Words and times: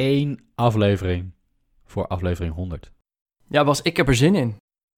één 0.00 0.40
aflevering 0.54 1.30
voor 1.84 2.06
aflevering 2.06 2.54
100. 2.54 2.92
Ja, 3.48 3.64
Bas, 3.64 3.82
ik 3.82 3.96
heb 3.96 4.08
er 4.08 4.14
zin 4.14 4.34
in. 4.34 4.48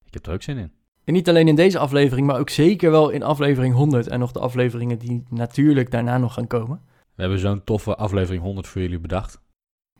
Ik 0.06 0.14
heb 0.14 0.26
er 0.26 0.32
ook 0.32 0.42
zin 0.42 0.56
in. 0.58 0.72
En 1.04 1.12
niet 1.12 1.28
alleen 1.28 1.48
in 1.48 1.54
deze 1.54 1.78
aflevering, 1.78 2.26
maar 2.26 2.38
ook 2.38 2.50
zeker 2.50 2.90
wel 2.90 3.10
in 3.10 3.22
aflevering 3.22 3.74
100 3.74 4.06
en 4.06 4.18
nog 4.18 4.32
de 4.32 4.38
afleveringen 4.40 4.98
die 4.98 5.22
natuurlijk 5.28 5.90
daarna 5.90 6.18
nog 6.18 6.34
gaan 6.34 6.46
komen. 6.46 6.80
We 7.14 7.20
hebben 7.22 7.38
zo'n 7.38 7.64
toffe 7.64 7.96
aflevering 7.96 8.42
100 8.42 8.66
voor 8.66 8.80
jullie 8.82 8.98
bedacht. 8.98 9.40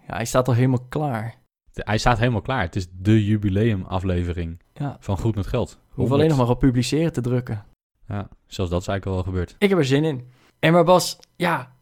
Ja, 0.07 0.15
hij 0.15 0.25
staat 0.25 0.49
al 0.49 0.55
helemaal 0.55 0.87
klaar. 0.89 1.35
De- 1.73 1.83
hij 1.85 1.99
staat 1.99 2.19
helemaal 2.19 2.41
klaar. 2.41 2.63
Het 2.63 2.77
is 2.77 2.87
de 2.93 3.25
jubileumaflevering 3.25 4.61
Ja, 4.75 4.97
van 5.01 5.19
Goed 5.19 5.35
met 5.35 5.47
Geld. 5.47 5.71
we 5.71 5.77
hoeven 5.95 6.15
alleen 6.15 6.29
nog 6.29 6.37
100. 6.37 6.37
maar 6.39 6.49
op 6.51 6.59
publiceren 6.61 7.13
te 7.13 7.21
drukken. 7.21 7.65
Ja, 8.09 8.29
zelfs 8.47 8.71
dat 8.71 8.81
is 8.81 8.87
eigenlijk 8.89 9.07
al 9.07 9.13
wel 9.13 9.23
gebeurd. 9.23 9.55
Ik 9.59 9.69
heb 9.69 9.79
er 9.79 9.85
zin 9.85 10.05
in. 10.05 10.31
En 10.59 10.73
maar 10.73 10.85
Bas, 10.85 11.19
ja, 11.37 11.77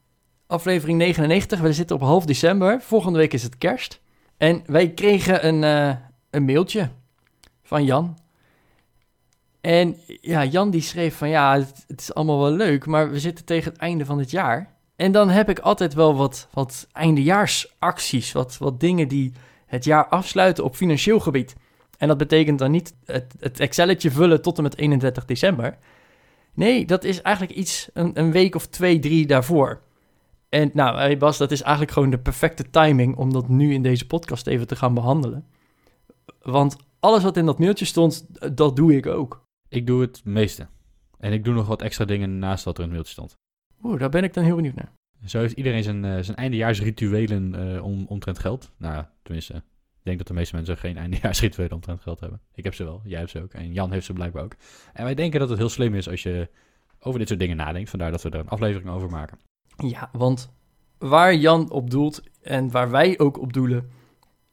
aflevering 0.46 0.98
99, 0.98 1.60
we 1.60 1.72
zitten 1.72 1.96
op 1.96 2.02
half 2.02 2.24
december. 2.24 2.80
Volgende 2.80 3.18
week 3.18 3.32
is 3.32 3.42
het 3.42 3.58
kerst. 3.58 4.00
En 4.36 4.62
wij 4.66 4.90
kregen 4.90 5.46
een, 5.46 5.64
eh, 5.64 5.96
een 6.30 6.44
mailtje 6.44 6.88
van 7.62 7.84
Jan. 7.84 8.18
En 9.60 9.96
ja, 10.20 10.44
Jan 10.44 10.70
die 10.70 10.80
schreef 10.80 11.16
van 11.16 11.28
ja, 11.28 11.58
het, 11.86 12.00
is 12.00 12.14
allemaal 12.14 12.40
wel 12.40 12.50
leuk, 12.50 12.86
maar 12.86 13.10
we 13.10 13.20
zitten 13.20 13.44
tegen 13.44 13.72
het 13.72 13.80
einde 13.80 14.04
van 14.04 14.18
het 14.18 14.30
jaar. 14.30 14.74
En 14.96 15.12
dan 15.12 15.28
heb 15.28 15.48
ik 15.48 15.58
altijd 15.58 15.94
wel 15.94 16.16
wat, 16.16 16.48
wat 16.52 16.86
eindejaarsacties, 16.92 18.32
wat, 18.32 18.56
wat 18.58 18.80
dingen 18.80 19.08
die 19.08 19.32
het 19.66 19.84
jaar 19.84 20.06
afsluiten 20.06 20.64
op 20.64 20.76
financieel 20.76 21.20
gebied. 21.20 21.54
En 21.98 22.08
dat 22.08 22.18
betekent 22.18 22.58
dan 22.58 22.70
niet 22.70 22.94
het, 23.04 23.34
het 23.40 23.60
Excelletje 23.60 24.10
vullen 24.10 24.42
tot 24.42 24.56
en 24.56 24.62
met 24.62 24.76
31 24.76 25.24
december. 25.24 25.78
Nee, 26.54 26.84
dat 26.84 27.04
is 27.04 27.22
eigenlijk 27.22 27.56
iets 27.56 27.88
een, 27.92 28.10
een 28.14 28.32
week 28.32 28.54
of 28.54 28.66
twee, 28.66 28.98
drie 28.98 29.26
daarvoor. 29.26 29.80
En 30.48 30.70
nou, 30.74 30.96
hey 30.96 31.16
Bas, 31.16 31.38
dat 31.38 31.50
is 31.50 31.62
eigenlijk 31.62 31.92
gewoon 31.92 32.10
de 32.10 32.18
perfecte 32.18 32.70
timing 32.70 33.16
om 33.16 33.32
dat 33.32 33.48
nu 33.48 33.72
in 33.72 33.82
deze 33.82 34.06
podcast 34.06 34.46
even 34.46 34.66
te 34.66 34.76
gaan 34.76 34.94
behandelen. 34.94 35.46
Want 36.42 36.76
alles 37.00 37.22
wat 37.22 37.36
in 37.36 37.46
dat 37.46 37.58
mailtje 37.58 37.84
stond, 37.84 38.26
dat 38.56 38.76
doe 38.76 38.96
ik 38.96 39.06
ook. 39.06 39.44
Ik 39.68 39.86
doe 39.86 40.00
het 40.00 40.24
meeste. 40.24 40.66
En 41.18 41.32
ik 41.32 41.44
doe 41.44 41.54
nog 41.54 41.66
wat 41.66 41.82
extra 41.82 42.04
dingen 42.04 42.38
naast 42.38 42.64
wat 42.64 42.78
er 42.78 42.82
in 42.82 42.88
het 42.88 42.92
mailtje 42.92 43.12
stond. 43.12 43.34
Oeh, 43.82 43.98
daar 43.98 44.08
ben 44.08 44.24
ik 44.24 44.34
dan 44.34 44.44
heel 44.44 44.56
benieuwd 44.56 44.74
naar. 44.74 44.92
Zo 45.24 45.38
heeft 45.38 45.54
iedereen 45.54 45.82
zijn, 45.82 46.04
eh, 46.04 46.22
zijn 46.22 46.36
eindejaarsrituelen 46.36 47.74
eh 47.74 47.84
om, 47.84 48.06
omtrent 48.08 48.38
geld. 48.38 48.70
Nou, 48.76 48.94
ja, 48.94 49.12
tenminste, 49.22 49.54
ik 49.54 50.02
denk 50.02 50.18
dat 50.18 50.26
de 50.26 50.34
meeste 50.34 50.54
mensen 50.54 50.76
geen 50.76 50.96
eindejaarsrituelen 50.96 51.74
omtrent 51.74 52.00
geld 52.00 52.20
hebben. 52.20 52.40
Ik 52.54 52.64
heb 52.64 52.74
ze 52.74 52.84
wel, 52.84 53.00
jij 53.04 53.18
hebt 53.18 53.30
ze 53.30 53.42
ook 53.42 53.52
en 53.52 53.72
Jan 53.72 53.92
heeft 53.92 54.06
ze 54.06 54.12
blijkbaar 54.12 54.44
ook. 54.44 54.56
En 54.92 55.04
wij 55.04 55.14
denken 55.14 55.40
dat 55.40 55.48
het 55.48 55.58
heel 55.58 55.68
slim 55.68 55.94
is 55.94 56.08
als 56.08 56.22
je 56.22 56.48
over 57.00 57.18
dit 57.18 57.28
soort 57.28 57.40
dingen 57.40 57.56
nadenkt. 57.56 57.90
Vandaar 57.90 58.10
dat 58.10 58.22
we 58.22 58.30
er 58.30 58.38
een 58.38 58.48
aflevering 58.48 58.90
over 58.90 59.10
maken. 59.10 59.38
Ja, 59.76 60.10
want 60.12 60.50
waar 60.98 61.34
Jan 61.34 61.70
op 61.70 61.90
doelt 61.90 62.22
en 62.42 62.70
waar 62.70 62.90
wij 62.90 63.18
ook 63.18 63.40
op 63.40 63.52
doelen, 63.52 63.90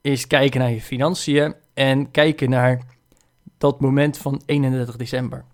is 0.01 0.27
kijken 0.27 0.59
naar 0.59 0.71
je 0.71 0.81
financiën 0.81 1.55
en 1.73 2.11
kijken 2.11 2.49
naar 2.49 2.85
dat 3.57 3.81
moment 3.81 4.17
van 4.17 4.41
31 4.45 4.95
december. 4.95 5.45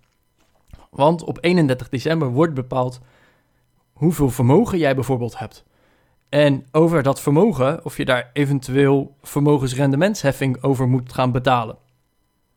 Want 0.90 1.22
op 1.22 1.38
31 1.40 1.88
december 1.88 2.28
wordt 2.28 2.54
bepaald 2.54 3.00
hoeveel 3.92 4.30
vermogen 4.30 4.78
jij 4.78 4.94
bijvoorbeeld 4.94 5.38
hebt. 5.38 5.64
En 6.28 6.66
over 6.72 7.02
dat 7.02 7.20
vermogen, 7.20 7.84
of 7.84 7.96
je 7.96 8.04
daar 8.04 8.30
eventueel 8.32 9.16
vermogensrendementsheffing 9.22 10.62
over 10.62 10.88
moet 10.88 11.12
gaan 11.12 11.32
betalen. 11.32 11.76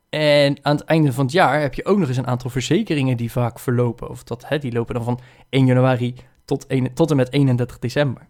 En 0.10 0.58
aan 0.62 0.76
het 0.76 0.86
einde 0.86 1.14
van 1.14 1.24
het 1.24 1.34
jaar 1.34 1.62
heb 1.62 1.74
je 1.74 1.86
ook 1.86 1.98
nog 1.98 2.08
eens 2.08 2.18
een 2.18 2.28
aantal 2.28 2.50
verzekeringen 2.50 3.18
die 3.18 3.32
vaak 3.32 3.60
verlopen. 3.60 4.10
Of 4.10 4.24
dat, 4.24 4.48
hè, 4.48 4.58
die 4.60 4.72
lopen 4.72 4.96
dan 4.96 5.04
van 5.04 5.20
1 5.50 5.66
januari 5.66 6.16
tot, 6.46 6.66
een, 6.68 6.94
tot 6.94 7.12
en 7.12 7.16
met 7.16 7.32
31 7.32 7.80
december. 7.80 8.28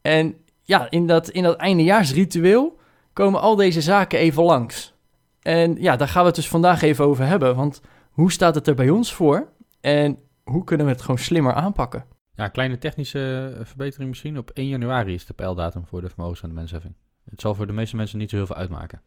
En 0.00 0.36
ja, 0.62 0.90
in 0.90 1.06
dat, 1.06 1.28
in 1.28 1.42
dat 1.42 1.56
eindejaarsritueel 1.56 2.78
komen 3.12 3.40
al 3.40 3.56
deze 3.56 3.80
zaken 3.80 4.18
even 4.18 4.42
langs. 4.42 4.94
En 5.40 5.76
ja, 5.80 5.96
daar 5.96 6.08
gaan 6.08 6.20
we 6.20 6.26
het 6.26 6.36
dus 6.36 6.48
vandaag 6.48 6.82
even 6.82 7.04
over 7.04 7.26
hebben. 7.26 7.56
Want 7.56 7.80
hoe 8.10 8.32
staat 8.32 8.54
het 8.54 8.68
er 8.68 8.74
bij 8.74 8.90
ons 8.90 9.14
voor? 9.14 9.48
En 9.80 10.18
hoe 10.44 10.64
kunnen 10.64 10.86
we 10.86 10.92
het 10.92 11.00
gewoon 11.00 11.18
slimmer 11.18 11.52
aanpakken? 11.52 12.04
Ja, 12.34 12.48
kleine 12.48 12.78
technische 12.78 13.54
eh, 13.58 13.64
verbetering 13.64 14.08
misschien. 14.08 14.38
Op 14.38 14.50
1 14.50 14.68
januari 14.68 15.14
is 15.14 15.26
de 15.26 15.32
pijldatum 15.32 15.86
voor 15.86 16.00
de 16.00 16.08
vermogensrendementsheffing. 16.08 16.94
Het 17.30 17.40
zal 17.40 17.54
voor 17.54 17.66
de 17.66 17.72
meeste 17.72 17.96
mensen 17.96 18.18
niet 18.18 18.30
zo 18.30 18.36
heel 18.36 18.46
veel 18.46 18.56
uitmaken. 18.56 19.02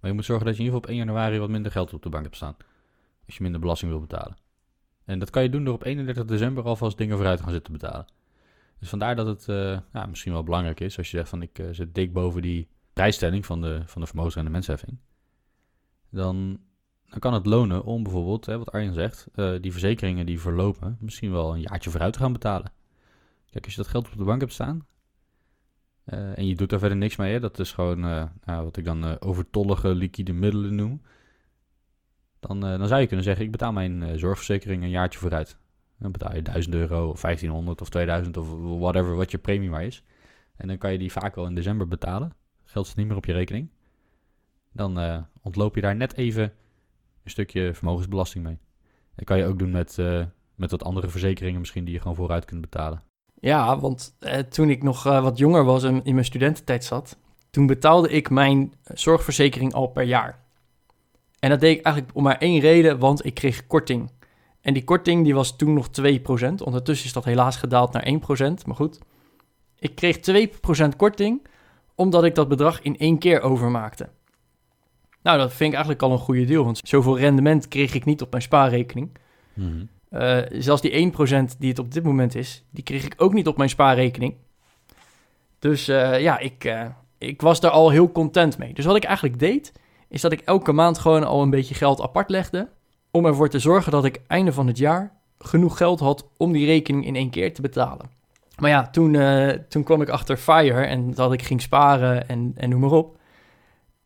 Maar 0.00 0.10
je 0.10 0.16
moet 0.16 0.24
zorgen 0.24 0.46
dat 0.46 0.56
je 0.56 0.60
in 0.60 0.66
ieder 0.66 0.80
geval 0.80 0.96
op 0.96 1.06
1 1.06 1.14
januari 1.14 1.38
wat 1.38 1.50
minder 1.50 1.72
geld 1.72 1.94
op 1.94 2.02
de 2.02 2.08
bank 2.08 2.22
hebt 2.22 2.36
staan. 2.36 2.56
Als 3.26 3.36
je 3.36 3.42
minder 3.42 3.60
belasting 3.60 3.90
wil 3.90 4.00
betalen. 4.00 4.36
En 5.04 5.18
dat 5.18 5.30
kan 5.30 5.42
je 5.42 5.48
doen 5.48 5.64
door 5.64 5.74
op 5.74 5.84
31 5.84 6.24
december 6.24 6.64
alvast 6.64 6.98
dingen 6.98 7.16
vooruit 7.16 7.36
te 7.36 7.42
gaan 7.42 7.52
zitten 7.52 7.72
betalen. 7.72 8.06
Dus 8.82 8.90
vandaar 8.90 9.16
dat 9.16 9.26
het 9.26 9.48
eh, 9.48 9.78
ja, 9.92 10.06
misschien 10.06 10.32
wel 10.32 10.42
belangrijk 10.42 10.80
is 10.80 10.98
als 10.98 11.10
je 11.10 11.16
zegt 11.16 11.28
van 11.28 11.42
ik 11.42 11.58
eh, 11.58 11.66
zit 11.70 11.94
dik 11.94 12.12
boven 12.12 12.42
die 12.42 12.68
prijsstelling 12.92 13.46
van 13.46 13.60
de, 13.60 13.82
van 13.86 14.00
de 14.00 14.06
vermogensrendementsheffing. 14.06 14.98
Dan, 16.10 16.60
dan 17.08 17.18
kan 17.18 17.34
het 17.34 17.46
lonen 17.46 17.84
om 17.84 18.02
bijvoorbeeld, 18.02 18.46
hè, 18.46 18.58
wat 18.58 18.72
Arjen 18.72 18.94
zegt, 18.94 19.28
eh, 19.34 19.54
die 19.60 19.72
verzekeringen 19.72 20.26
die 20.26 20.40
verlopen, 20.40 20.96
misschien 21.00 21.32
wel 21.32 21.54
een 21.54 21.60
jaartje 21.60 21.90
vooruit 21.90 22.12
te 22.12 22.18
gaan 22.18 22.32
betalen. 22.32 22.72
Kijk, 23.50 23.64
als 23.64 23.74
je 23.74 23.82
dat 23.82 23.90
geld 23.90 24.10
op 24.10 24.16
de 24.16 24.24
bank 24.24 24.40
hebt 24.40 24.52
staan 24.52 24.86
en 26.04 26.46
je 26.46 26.54
doet 26.54 26.70
daar 26.70 26.78
verder 26.78 26.98
niks 26.98 27.16
mee, 27.16 27.40
dat 27.40 27.58
is 27.58 27.72
gewoon 27.72 28.00
nou, 28.44 28.64
wat 28.64 28.76
ik 28.76 28.84
dan 28.84 29.20
overtollige 29.20 29.94
liquide 29.94 30.32
middelen 30.32 30.74
noem. 30.74 31.02
Dan, 32.48 32.66
eh, 32.66 32.78
dan 32.78 32.88
zou 32.88 33.00
je 33.00 33.06
kunnen 33.06 33.24
zeggen, 33.24 33.44
ik 33.44 33.50
betaal 33.50 33.72
mijn 33.72 34.02
eh, 34.02 34.18
zorgverzekering 34.18 34.82
een 34.82 34.90
jaartje 34.90 35.18
vooruit. 35.18 35.56
Dan 35.98 36.12
betaal 36.12 36.34
je 36.34 36.42
1000 36.42 36.74
euro 36.74 37.08
of 37.08 37.20
1500 37.20 37.80
of 37.80 37.88
2000 37.88 38.36
of 38.36 38.48
whatever 38.78 39.16
wat 39.16 39.30
je 39.30 39.38
premie 39.38 39.70
maar 39.70 39.84
is. 39.84 40.02
En 40.56 40.68
dan 40.68 40.78
kan 40.78 40.92
je 40.92 40.98
die 40.98 41.12
vaak 41.12 41.36
al 41.36 41.46
in 41.46 41.54
december 41.54 41.88
betalen. 41.88 42.32
Geld 42.64 42.86
zit 42.86 42.96
niet 42.96 43.06
meer 43.06 43.16
op 43.16 43.24
je 43.24 43.32
rekening. 43.32 43.68
Dan 44.72 44.98
eh, 44.98 45.18
ontloop 45.42 45.74
je 45.74 45.80
daar 45.80 45.96
net 45.96 46.16
even 46.16 46.42
een 47.24 47.30
stukje 47.30 47.74
vermogensbelasting 47.74 48.44
mee. 48.44 48.58
Dat 49.14 49.24
kan 49.24 49.38
je 49.38 49.44
ook 49.44 49.58
doen 49.58 49.70
met, 49.70 49.96
met 50.54 50.70
wat 50.70 50.84
andere 50.84 51.08
verzekeringen 51.08 51.60
misschien 51.60 51.84
die 51.84 51.94
je 51.94 52.00
gewoon 52.00 52.16
vooruit 52.16 52.44
kunt 52.44 52.60
betalen. 52.60 53.02
Ja, 53.40 53.78
want 53.78 54.16
toen 54.48 54.70
ik 54.70 54.82
nog 54.82 55.02
wat 55.02 55.38
jonger 55.38 55.64
was 55.64 55.82
en 55.82 56.04
in 56.04 56.14
mijn 56.14 56.26
studententijd 56.26 56.84
zat, 56.84 57.18
toen 57.50 57.66
betaalde 57.66 58.08
ik 58.08 58.30
mijn 58.30 58.72
zorgverzekering 58.94 59.72
al 59.72 59.86
per 59.86 60.04
jaar. 60.04 60.41
En 61.42 61.50
dat 61.50 61.60
deed 61.60 61.78
ik 61.78 61.84
eigenlijk 61.84 62.16
om 62.16 62.22
maar 62.22 62.38
één 62.38 62.60
reden, 62.60 62.98
want 62.98 63.24
ik 63.24 63.34
kreeg 63.34 63.66
korting. 63.66 64.10
En 64.60 64.74
die 64.74 64.84
korting 64.84 65.24
die 65.24 65.34
was 65.34 65.56
toen 65.56 65.72
nog 65.72 65.88
2%. 65.88 66.62
Ondertussen 66.64 67.06
is 67.06 67.12
dat 67.12 67.24
helaas 67.24 67.56
gedaald 67.56 67.92
naar 67.92 68.06
1%, 68.06 68.66
maar 68.66 68.76
goed. 68.76 68.98
Ik 69.78 69.94
kreeg 69.94 70.18
2% 70.86 70.96
korting, 70.96 71.46
omdat 71.94 72.24
ik 72.24 72.34
dat 72.34 72.48
bedrag 72.48 72.82
in 72.82 72.98
één 72.98 73.18
keer 73.18 73.40
overmaakte. 73.40 74.08
Nou, 75.22 75.38
dat 75.38 75.50
vind 75.50 75.68
ik 75.68 75.74
eigenlijk 75.74 76.02
al 76.02 76.12
een 76.12 76.18
goede 76.18 76.44
deal, 76.44 76.64
want 76.64 76.80
zoveel 76.82 77.18
rendement 77.18 77.68
kreeg 77.68 77.94
ik 77.94 78.04
niet 78.04 78.22
op 78.22 78.30
mijn 78.30 78.42
spaarrekening. 78.42 79.10
Eh, 80.08 80.38
zelfs 80.50 80.82
die 80.82 80.92
1% 80.96 81.58
die 81.58 81.68
het 81.68 81.78
op 81.78 81.92
dit 81.92 82.02
moment 82.02 82.34
is, 82.34 82.64
die 82.70 82.84
kreeg 82.84 83.04
ik 83.04 83.14
ook 83.16 83.32
niet 83.32 83.46
op 83.46 83.56
mijn 83.56 83.68
spaarrekening. 83.68 84.34
Dus 85.58 85.88
eh, 85.88 86.20
ja, 86.20 86.38
ik, 86.38 86.64
eh, 86.64 86.86
ik 87.18 87.40
was 87.40 87.60
daar 87.60 87.70
al 87.70 87.90
heel 87.90 88.12
content 88.12 88.58
mee. 88.58 88.74
Dus 88.74 88.84
wat 88.84 88.96
ik 88.96 89.04
eigenlijk 89.04 89.38
deed, 89.38 89.72
is 90.12 90.20
dat 90.20 90.32
ik 90.32 90.40
elke 90.40 90.72
maand 90.72 90.98
gewoon 90.98 91.24
al 91.24 91.42
een 91.42 91.50
beetje 91.50 91.74
geld 91.74 92.00
apart 92.00 92.30
legde. 92.30 92.68
Om 93.10 93.26
ervoor 93.26 93.48
te 93.48 93.58
zorgen 93.58 93.92
dat 93.92 94.04
ik 94.04 94.20
einde 94.26 94.52
van 94.52 94.66
het 94.66 94.78
jaar 94.78 95.12
genoeg 95.38 95.76
geld 95.76 96.00
had 96.00 96.28
om 96.36 96.52
die 96.52 96.66
rekening 96.66 97.06
in 97.06 97.16
één 97.16 97.30
keer 97.30 97.54
te 97.54 97.60
betalen. 97.60 98.10
Maar 98.58 98.70
ja, 98.70 98.86
toen, 98.90 99.14
eh, 99.14 99.48
toen 99.48 99.82
kwam 99.82 100.02
ik 100.02 100.08
achter 100.08 100.36
FIRE 100.36 100.84
en 100.84 101.14
dat 101.14 101.32
ik 101.32 101.42
ging 101.42 101.60
sparen 101.60 102.28
en, 102.28 102.52
en 102.56 102.68
noem 102.68 102.80
maar 102.80 102.90
op. 102.90 103.16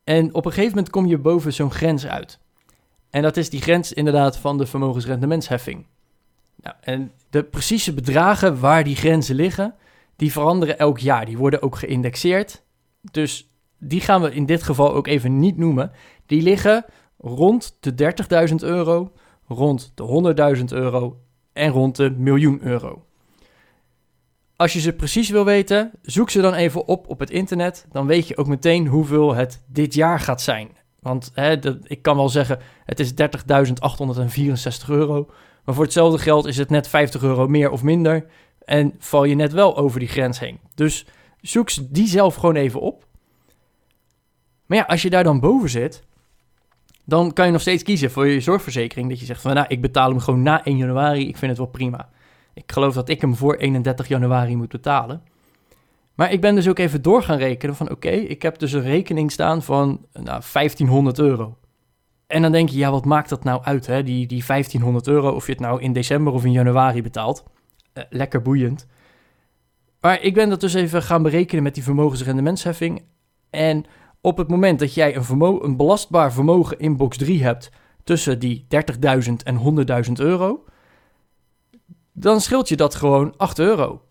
En 0.05 0.35
op 0.35 0.45
een 0.45 0.53
gegeven 0.53 0.75
moment 0.75 0.91
kom 0.91 1.07
je 1.07 1.19
boven 1.19 1.53
zo'n 1.53 1.71
grens 1.71 2.07
uit. 2.07 2.39
En 3.11 3.23
dat 3.23 3.37
is 3.37 3.51
die 3.51 3.61
grens 3.61 3.93
inderdaad 3.93 4.39
van 4.39 4.59
de 4.59 4.67
vermogensrendementsheffing. 4.67 5.87
Nou, 6.63 6.77
en 6.81 7.13
de 7.31 7.43
precieze 7.43 7.95
bedragen 7.95 8.61
waar 8.61 8.85
die 8.85 8.97
grenzen 8.97 9.35
liggen, 9.35 9.75
die 10.17 10.33
veranderen 10.33 10.79
elk 10.79 10.99
jaar. 10.99 11.27
Die 11.27 11.39
worden 11.39 11.63
ook 11.63 11.77
geïndexeerd. 11.77 12.63
Dus 13.01 13.49
die 13.79 14.01
gaan 14.01 14.23
we 14.23 14.35
in 14.35 14.47
dit 14.47 14.63
geval 14.63 14.95
ook 14.95 15.07
even 15.07 15.39
niet 15.39 15.57
noemen. 15.57 15.91
Die 16.27 16.43
liggen 16.43 16.85
rond 17.19 17.77
de 17.81 18.15
30.000 18.49 18.55
euro, 18.57 19.13
rond 19.47 19.93
de 19.95 20.55
100.000 20.59 20.65
euro 20.65 21.21
en 21.53 21.71
rond 21.71 21.97
de 21.97 22.11
miljoen 22.11 22.63
euro. 22.63 23.05
Als 24.57 24.73
je 24.73 24.81
ze 24.81 24.93
precies 24.93 25.29
wil 25.29 25.45
weten, 25.45 25.91
zoek 26.03 26.31
ze 26.31 26.41
dan 26.41 26.55
even 26.55 26.87
op 26.87 27.09
op 27.09 27.19
het 27.19 27.31
internet. 27.31 27.87
Dan 27.93 28.07
weet 28.07 28.29
je 28.29 28.37
ook 28.37 28.47
meteen 28.47 28.87
hoeveel 28.87 29.35
het 29.35 29.63
dit 29.67 29.95
jaar 29.95 30.21
gaat 30.21 30.43
zijn. 30.43 30.69
Want 31.01 31.31
hè, 31.35 31.59
dat, 31.59 31.77
ik 31.83 32.03
kan 32.03 32.17
wel 32.17 32.29
zeggen, 32.29 32.59
het 32.85 33.01
is 33.01 33.13
30.864 33.13 34.89
euro. 34.89 35.31
Maar 35.65 35.75
voor 35.75 35.85
hetzelfde 35.85 36.19
geld 36.19 36.47
is 36.47 36.57
het 36.57 36.71
net 36.71 36.89
50 36.89 37.23
euro 37.23 37.49
meer 37.49 37.71
of 37.71 37.83
minder. 37.83 38.27
En 38.65 38.95
val 38.99 39.25
je 39.25 39.35
net 39.35 39.53
wel 39.53 39.77
over 39.77 40.01
die 40.01 40.09
grens 40.09 40.39
heen. 40.39 40.59
Dus 40.75 41.07
zoek 41.41 41.71
ze 41.71 41.91
die 41.91 42.07
zelf 42.09 42.35
gewoon 42.35 42.57
even 42.57 42.81
op. 42.81 43.06
Maar 44.67 44.79
ja, 44.79 44.85
als 44.85 45.03
je 45.03 45.11
daar 45.11 45.25
dan 45.25 45.41
boven 45.41 45.71
zit, 45.71 46.05
dan 47.05 47.33
kan 47.33 47.47
je 47.47 47.53
nog 47.53 47.61
steeds 47.61 47.83
kiezen 47.83 48.11
voor 48.11 48.27
je 48.27 48.41
zorgverzekering. 48.41 49.09
Dat 49.09 49.21
je 49.21 49.27
zegt 49.27 49.41
van, 49.41 49.55
nou, 49.55 49.67
ik 49.69 49.81
betaal 49.81 50.11
hem 50.11 50.19
gewoon 50.21 50.43
na 50.43 50.65
1 50.65 50.77
januari. 50.77 51.29
Ik 51.29 51.37
vind 51.37 51.51
het 51.51 51.61
wel 51.61 51.71
prima. 51.71 52.09
Ik 52.55 52.73
geloof 52.73 52.95
dat 52.95 53.09
ik 53.09 53.21
hem 53.21 53.37
voor 53.37 53.57
31 53.57 54.09
januari 54.09 54.57
moet 54.57 54.69
betalen. 54.69 55.23
Maar 56.15 56.33
ik 56.33 56.41
ben 56.41 56.55
dus 56.55 56.69
ook 56.69 56.79
even 56.79 57.03
door 57.03 57.23
gaan 57.23 57.39
rekenen 57.39 57.77
van, 57.77 57.91
oké, 57.91 58.09
ik 58.09 58.43
heb 58.43 58.59
dus 58.59 58.73
een 58.73 58.83
rekening 58.83 59.33
staan 59.33 59.63
van 59.63 60.07
nou, 60.13 60.43
1500 60.53 61.19
euro. 61.19 61.57
En 62.27 62.43
dan 62.43 62.53
denk 62.53 62.69
je, 62.69 62.79
ja, 62.79 62.91
wat 62.91 63.05
maakt 63.05 63.29
dat 63.29 63.45
nou 63.45 63.63
uit, 63.63 63.87
hè? 63.87 64.03
Die, 64.03 64.27
die 64.27 64.45
1500 64.47 65.07
euro, 65.07 65.31
of 65.31 65.47
je 65.47 65.53
het 65.53 65.61
nou 65.61 65.81
in 65.83 65.93
december 65.93 66.33
of 66.33 66.45
in 66.45 66.53
januari 66.53 67.03
betaalt. 67.03 67.45
Eh, 67.93 68.05
lekker 68.11 68.43
boeiend. 68.43 68.87
Maar 70.01 70.23
ik 70.23 70.35
ben 70.35 70.49
dat 70.49 70.61
dus 70.61 70.75
even 70.75 71.03
gaan 71.03 71.23
berekenen 71.23 71.63
met 71.63 71.75
die 71.75 71.83
vermogensrendementsheffing. 71.83 73.03
En 73.51 73.85
op 74.27 74.37
het 74.37 74.49
moment 74.49 74.79
dat 74.79 74.95
jij 74.95 75.17
een, 75.17 75.41
een 75.41 75.77
belastbaar 75.77 76.33
vermogen 76.33 76.79
in 76.79 76.97
box 76.97 77.17
3 77.17 77.43
hebt 77.43 77.71
tussen 78.05 78.39
die 78.39 78.67
30.000 79.25 79.33
en 79.45 79.87
100.000 80.07 80.13
euro, 80.13 80.65
dan 82.13 82.41
scheelt 82.41 82.69
je 82.69 82.77
dat 82.77 82.95
gewoon 82.95 83.35
8 83.37 83.59
euro. 83.59 84.03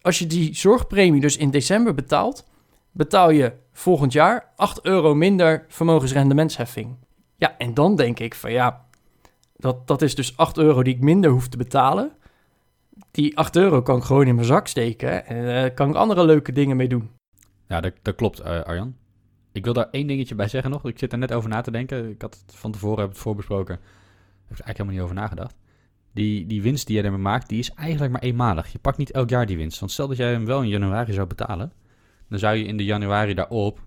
Als 0.00 0.18
je 0.18 0.26
die 0.26 0.54
zorgpremie 0.54 1.20
dus 1.20 1.36
in 1.36 1.50
december 1.50 1.94
betaalt, 1.94 2.44
betaal 2.90 3.30
je 3.30 3.52
volgend 3.72 4.12
jaar 4.12 4.52
8 4.56 4.84
euro 4.84 5.14
minder 5.14 5.64
vermogensrendementsheffing. 5.68 6.96
Ja, 7.36 7.58
en 7.58 7.74
dan 7.74 7.96
denk 7.96 8.18
ik 8.18 8.34
van 8.34 8.52
ja, 8.52 8.84
dat, 9.56 9.86
dat 9.86 10.02
is 10.02 10.14
dus 10.14 10.36
8 10.36 10.58
euro 10.58 10.82
die 10.82 10.94
ik 10.94 11.00
minder 11.00 11.30
hoef 11.30 11.48
te 11.48 11.56
betalen. 11.56 12.12
Die 13.10 13.38
8 13.38 13.56
euro 13.56 13.82
kan 13.82 13.96
ik 13.96 14.04
gewoon 14.04 14.26
in 14.26 14.34
mijn 14.34 14.46
zak 14.46 14.66
steken 14.66 15.26
en 15.26 15.64
uh, 15.64 15.74
kan 15.74 15.88
ik 15.88 15.96
andere 15.96 16.24
leuke 16.24 16.52
dingen 16.52 16.76
mee 16.76 16.88
doen. 16.88 17.10
Ja, 17.68 17.80
dat, 17.80 17.92
dat 18.02 18.14
klopt, 18.14 18.40
uh, 18.40 18.46
Arjan. 18.46 19.02
Ik 19.54 19.64
wil 19.64 19.72
daar 19.72 19.88
één 19.90 20.06
dingetje 20.06 20.34
bij 20.34 20.48
zeggen 20.48 20.70
nog. 20.70 20.84
Ik 20.84 20.98
zit 20.98 21.12
er 21.12 21.18
net 21.18 21.32
over 21.32 21.48
na 21.48 21.60
te 21.60 21.70
denken. 21.70 22.10
Ik 22.10 22.22
had 22.22 22.42
het 22.46 22.56
van 22.56 22.72
tevoren 22.72 23.00
heb 23.00 23.08
het 23.08 23.18
voorbesproken. 23.18 23.74
Heb 23.74 24.58
er 24.58 24.64
eigenlijk 24.64 24.76
helemaal 24.76 24.94
niet 24.94 25.02
over 25.02 25.14
nagedacht. 25.14 25.56
Die, 26.12 26.46
die 26.46 26.62
winst 26.62 26.86
die 26.86 26.96
je 26.96 27.02
ermee 27.02 27.20
maakt, 27.20 27.48
die 27.48 27.58
is 27.58 27.70
eigenlijk 27.70 28.12
maar 28.12 28.20
eenmalig. 28.20 28.72
Je 28.72 28.78
pakt 28.78 28.98
niet 28.98 29.10
elk 29.10 29.28
jaar 29.28 29.46
die 29.46 29.56
winst. 29.56 29.78
Want 29.80 29.92
stel 29.92 30.08
dat 30.08 30.16
jij 30.16 30.30
hem 30.30 30.44
wel 30.46 30.62
in 30.62 30.68
januari 30.68 31.12
zou 31.12 31.26
betalen, 31.26 31.72
dan 32.28 32.38
zou 32.38 32.56
je 32.56 32.64
in 32.64 32.76
de 32.76 32.84
januari 32.84 33.34
daarop 33.34 33.82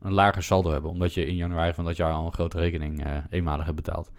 een 0.00 0.12
lager 0.12 0.42
saldo 0.42 0.70
hebben. 0.70 0.90
Omdat 0.90 1.14
je 1.14 1.26
in 1.26 1.36
januari 1.36 1.72
van 1.72 1.84
dat 1.84 1.96
jaar 1.96 2.12
al 2.12 2.26
een 2.26 2.32
grote 2.32 2.58
rekening 2.58 3.06
uh, 3.06 3.16
eenmalig 3.30 3.64
hebt 3.64 3.76
betaald. 3.76 4.10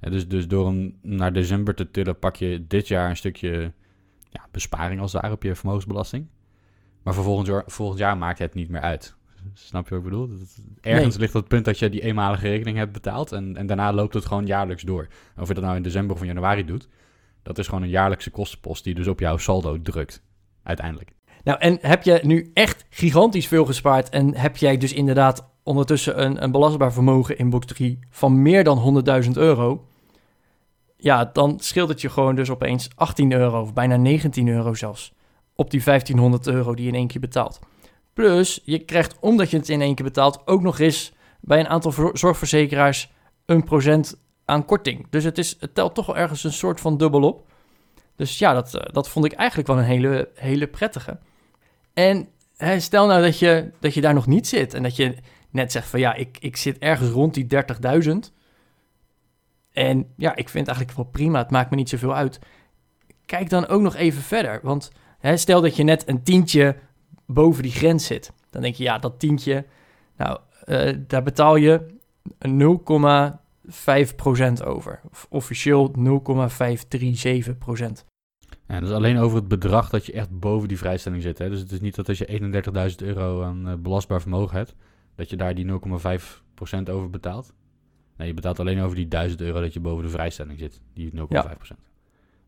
dus, 0.00 0.28
dus 0.28 0.48
door 0.48 0.66
hem 0.66 0.98
naar 1.02 1.32
december 1.32 1.74
te 1.74 1.90
tillen, 1.90 2.18
pak 2.18 2.36
je 2.36 2.66
dit 2.66 2.88
jaar 2.88 3.10
een 3.10 3.16
stukje 3.16 3.72
ja, 4.30 4.46
besparing 4.50 5.00
als 5.00 5.12
daar 5.12 5.32
op 5.32 5.42
je 5.42 5.54
vermogensbelasting. 5.54 6.26
Maar 7.02 7.14
voor 7.14 7.24
volgend 7.24 7.46
jaar, 7.46 7.62
volgend 7.66 7.98
jaar 7.98 8.16
maakt 8.18 8.38
het 8.38 8.54
niet 8.54 8.68
meer 8.68 8.80
uit. 8.80 9.18
Snap 9.54 9.88
je 9.88 9.94
wat 9.94 10.04
ik 10.04 10.10
bedoel? 10.10 10.28
Ergens 10.80 11.16
ligt 11.16 11.32
het 11.32 11.48
punt 11.48 11.64
dat 11.64 11.78
je 11.78 11.88
die 11.88 12.00
eenmalige 12.00 12.48
rekening 12.48 12.76
hebt 12.76 12.92
betaald 12.92 13.32
en, 13.32 13.56
en 13.56 13.66
daarna 13.66 13.92
loopt 13.92 14.14
het 14.14 14.26
gewoon 14.26 14.46
jaarlijks 14.46 14.82
door. 14.82 15.08
Of 15.38 15.48
je 15.48 15.54
dat 15.54 15.62
nou 15.62 15.76
in 15.76 15.82
december 15.82 16.16
of 16.16 16.20
in 16.20 16.26
januari 16.26 16.64
doet, 16.64 16.88
dat 17.42 17.58
is 17.58 17.68
gewoon 17.68 17.82
een 17.82 17.88
jaarlijkse 17.88 18.30
kostenpost 18.30 18.84
die 18.84 18.94
dus 18.94 19.06
op 19.06 19.20
jouw 19.20 19.36
saldo 19.36 19.82
drukt, 19.82 20.22
uiteindelijk. 20.62 21.12
Nou, 21.44 21.58
en 21.58 21.78
heb 21.80 22.02
je 22.02 22.20
nu 22.22 22.50
echt 22.54 22.84
gigantisch 22.90 23.48
veel 23.48 23.64
gespaard 23.64 24.08
en 24.08 24.34
heb 24.34 24.56
jij 24.56 24.76
dus 24.76 24.92
inderdaad 24.92 25.48
ondertussen 25.62 26.22
een, 26.22 26.42
een 26.42 26.50
belastbaar 26.50 26.92
vermogen 26.92 27.38
in 27.38 27.50
box 27.50 27.66
3 27.66 27.98
van 28.10 28.42
meer 28.42 28.64
dan 28.64 29.04
100.000 29.24 29.30
euro, 29.30 29.86
ja, 30.96 31.30
dan 31.32 31.60
scheelt 31.60 31.88
het 31.88 32.00
je 32.00 32.10
gewoon 32.10 32.34
dus 32.34 32.50
opeens 32.50 32.88
18 32.94 33.32
euro 33.32 33.60
of 33.60 33.72
bijna 33.72 33.96
19 33.96 34.48
euro 34.48 34.74
zelfs 34.74 35.12
op 35.54 35.70
die 35.70 35.82
1500 35.84 36.46
euro 36.46 36.74
die 36.74 36.84
je 36.84 36.90
in 36.90 36.96
één 36.96 37.06
keer 37.06 37.20
betaalt. 37.20 37.60
Plus, 38.12 38.60
je 38.64 38.78
krijgt, 38.78 39.18
omdat 39.20 39.50
je 39.50 39.56
het 39.56 39.68
in 39.68 39.80
één 39.80 39.94
keer 39.94 40.04
betaalt, 40.04 40.46
ook 40.46 40.62
nog 40.62 40.78
eens 40.78 41.12
bij 41.40 41.60
een 41.60 41.68
aantal 41.68 42.10
zorgverzekeraars 42.12 43.12
een 43.46 43.64
procent 43.64 44.20
aan 44.44 44.64
korting. 44.64 45.06
Dus 45.10 45.24
het, 45.24 45.38
is, 45.38 45.56
het 45.60 45.74
telt 45.74 45.94
toch 45.94 46.06
wel 46.06 46.16
ergens 46.16 46.44
een 46.44 46.52
soort 46.52 46.80
van 46.80 46.96
dubbel 46.96 47.22
op. 47.22 47.46
Dus 48.16 48.38
ja, 48.38 48.52
dat, 48.52 48.74
eh, 48.74 48.92
dat 48.92 49.08
vond 49.08 49.24
ik 49.24 49.32
eigenlijk 49.32 49.68
wel 49.68 49.78
een 49.78 49.84
hele, 49.84 50.28
hele 50.34 50.66
prettige. 50.66 51.18
En 51.94 52.28
stel 52.78 53.06
nou 53.06 53.22
dat 53.22 53.38
je, 53.38 53.70
dat 53.80 53.94
je 53.94 54.00
daar 54.00 54.14
nog 54.14 54.26
niet 54.26 54.48
zit 54.48 54.74
en 54.74 54.82
dat 54.82 54.96
je 54.96 55.14
net 55.50 55.72
zegt 55.72 55.88
van 55.88 56.00
ja, 56.00 56.14
ik, 56.14 56.36
ik 56.40 56.56
zit 56.56 56.78
ergens 56.78 57.10
rond 57.10 57.34
die 57.34 57.46
30.000. 58.04 58.10
En 59.72 60.12
ja, 60.16 60.30
ik 60.30 60.48
vind 60.48 60.66
het 60.66 60.76
eigenlijk 60.76 60.96
wel 60.96 61.06
prima, 61.06 61.38
het 61.38 61.50
maakt 61.50 61.70
me 61.70 61.76
niet 61.76 61.88
zoveel 61.88 62.14
uit. 62.14 62.38
Kijk 63.26 63.50
dan 63.50 63.66
ook 63.66 63.80
nog 63.80 63.94
even 63.94 64.22
verder, 64.22 64.60
want 64.62 64.90
hè, 65.18 65.36
stel 65.36 65.60
dat 65.60 65.76
je 65.76 65.82
net 65.82 66.08
een 66.08 66.22
tientje 66.22 66.76
boven 67.32 67.62
die 67.62 67.72
grens 67.72 68.06
zit. 68.06 68.32
Dan 68.50 68.62
denk 68.62 68.74
je, 68.74 68.82
ja, 68.82 68.98
dat 68.98 69.18
tientje, 69.18 69.66
nou, 70.16 70.38
uh, 70.66 70.94
daar 71.06 71.22
betaal 71.22 71.56
je 71.56 71.98
0,5% 72.48 74.62
over. 74.64 75.00
Of 75.10 75.26
officieel 75.28 75.90
0,537%. 75.90 75.94
Ja, 78.66 78.80
dat 78.80 78.88
is 78.88 78.94
alleen 78.94 79.18
over 79.18 79.36
het 79.36 79.48
bedrag 79.48 79.90
dat 79.90 80.06
je 80.06 80.12
echt 80.12 80.38
boven 80.38 80.68
die 80.68 80.78
vrijstelling 80.78 81.22
zit. 81.22 81.38
Hè? 81.38 81.48
Dus 81.48 81.60
het 81.60 81.72
is 81.72 81.80
niet 81.80 81.94
dat 81.94 82.08
als 82.08 82.18
je 82.18 82.52
31.000 83.00 83.06
euro 83.06 83.42
aan 83.42 83.68
uh, 83.68 83.74
belastbaar 83.74 84.20
vermogen 84.20 84.56
hebt, 84.56 84.74
dat 85.14 85.30
je 85.30 85.36
daar 85.36 85.54
die 85.54 85.66
0,5% 85.66 85.72
over 86.90 87.10
betaalt. 87.10 87.52
Nee, 88.16 88.28
je 88.28 88.34
betaalt 88.34 88.60
alleen 88.60 88.80
over 88.80 88.96
die 88.96 89.08
1000 89.08 89.40
euro 89.40 89.60
dat 89.60 89.72
je 89.72 89.80
boven 89.80 90.04
de 90.04 90.10
vrijstelling 90.10 90.58
zit, 90.58 90.80
die 90.94 91.10
0,5%. 91.10 91.14
Ja. 91.28 91.56